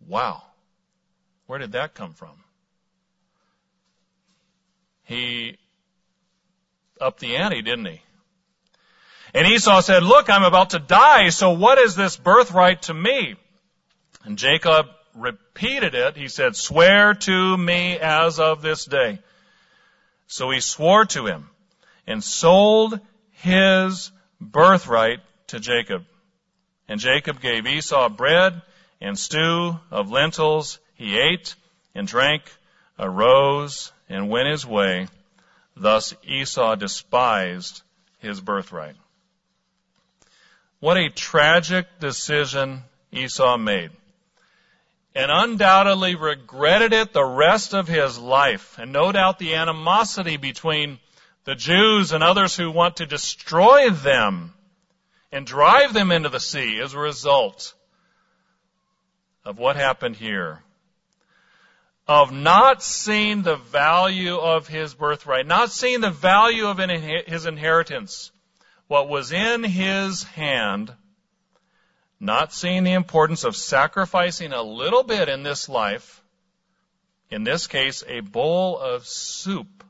[0.07, 0.43] Wow.
[1.45, 2.35] Where did that come from?
[5.03, 5.57] He
[6.99, 8.01] upped the ante, didn't he?
[9.33, 13.35] And Esau said, look, I'm about to die, so what is this birthright to me?
[14.23, 16.15] And Jacob repeated it.
[16.15, 19.19] He said, swear to me as of this day.
[20.33, 21.47] So he swore to him
[22.07, 22.99] and sold
[23.33, 24.09] his
[24.41, 25.19] birthright
[25.49, 26.05] to Jacob.
[26.87, 28.59] And Jacob gave Esau bread
[28.99, 30.79] and stew of lentils.
[30.95, 31.53] He ate
[31.93, 32.51] and drank,
[32.97, 35.07] arose, and went his way.
[35.75, 37.83] Thus Esau despised
[38.17, 38.95] his birthright.
[40.79, 43.91] What a tragic decision Esau made
[45.15, 48.77] and undoubtedly regretted it the rest of his life.
[48.79, 50.99] And no doubt the animosity between
[51.45, 54.53] the Jews and others who want to destroy them
[55.31, 57.73] and drive them into the sea as a result
[59.45, 60.61] of what happened here.
[62.07, 68.31] Of not seeing the value of his birthright, not seeing the value of his inheritance.
[68.87, 70.93] What was in his hand
[72.23, 76.23] not seeing the importance of sacrificing a little bit in this life,
[77.29, 79.83] in this case, a bowl of soup,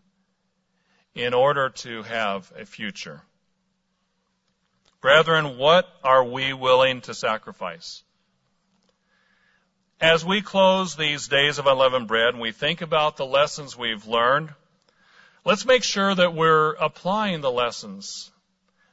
[1.13, 3.21] in order to have a future.
[4.99, 8.01] Brethren, what are we willing to sacrifice?
[10.01, 14.07] As we close these days of unleavened bread and we think about the lessons we've
[14.07, 14.49] learned,
[15.45, 18.31] let's make sure that we're applying the lessons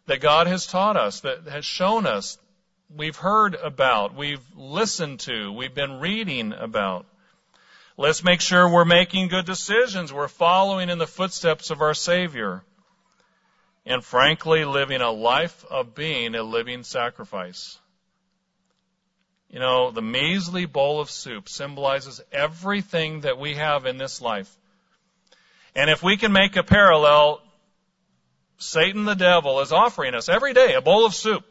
[0.05, 2.37] that God has taught us, that has shown us
[2.97, 7.07] we've heard about, we've listened to, we've been reading about.
[7.97, 10.13] Let's make sure we're making good decisions.
[10.13, 12.63] We're following in the footsteps of our Savior.
[13.87, 17.79] and frankly living a life of being a living sacrifice.
[19.49, 24.55] You know, the measly bowl of soup symbolizes everything that we have in this life.
[25.75, 27.41] And if we can make a parallel,
[28.59, 31.45] Satan the devil is offering us every day a bowl of soup.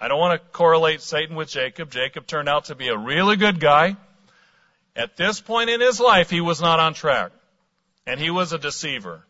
[0.00, 1.90] I don't want to correlate Satan with Jacob.
[1.90, 3.96] Jacob turned out to be a really good guy.
[4.94, 7.32] At this point in his life, he was not on track.
[8.06, 9.24] And he was a deceiver.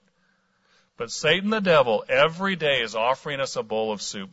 [0.96, 4.30] But Satan the devil every day is offering us a bowl of soup.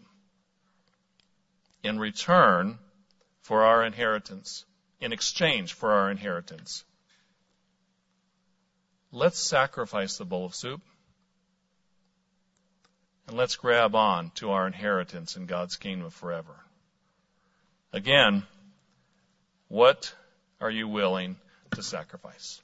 [1.84, 2.80] In return,
[3.42, 4.66] for our inheritance,
[5.00, 6.84] in exchange for our inheritance.
[9.12, 10.82] Let's sacrifice the bowl of soup
[13.28, 16.56] and let's grab on to our inheritance in God's kingdom forever.
[17.92, 18.44] Again,
[19.68, 20.14] what
[20.62, 21.38] are you willing
[21.72, 22.62] to sacrifice?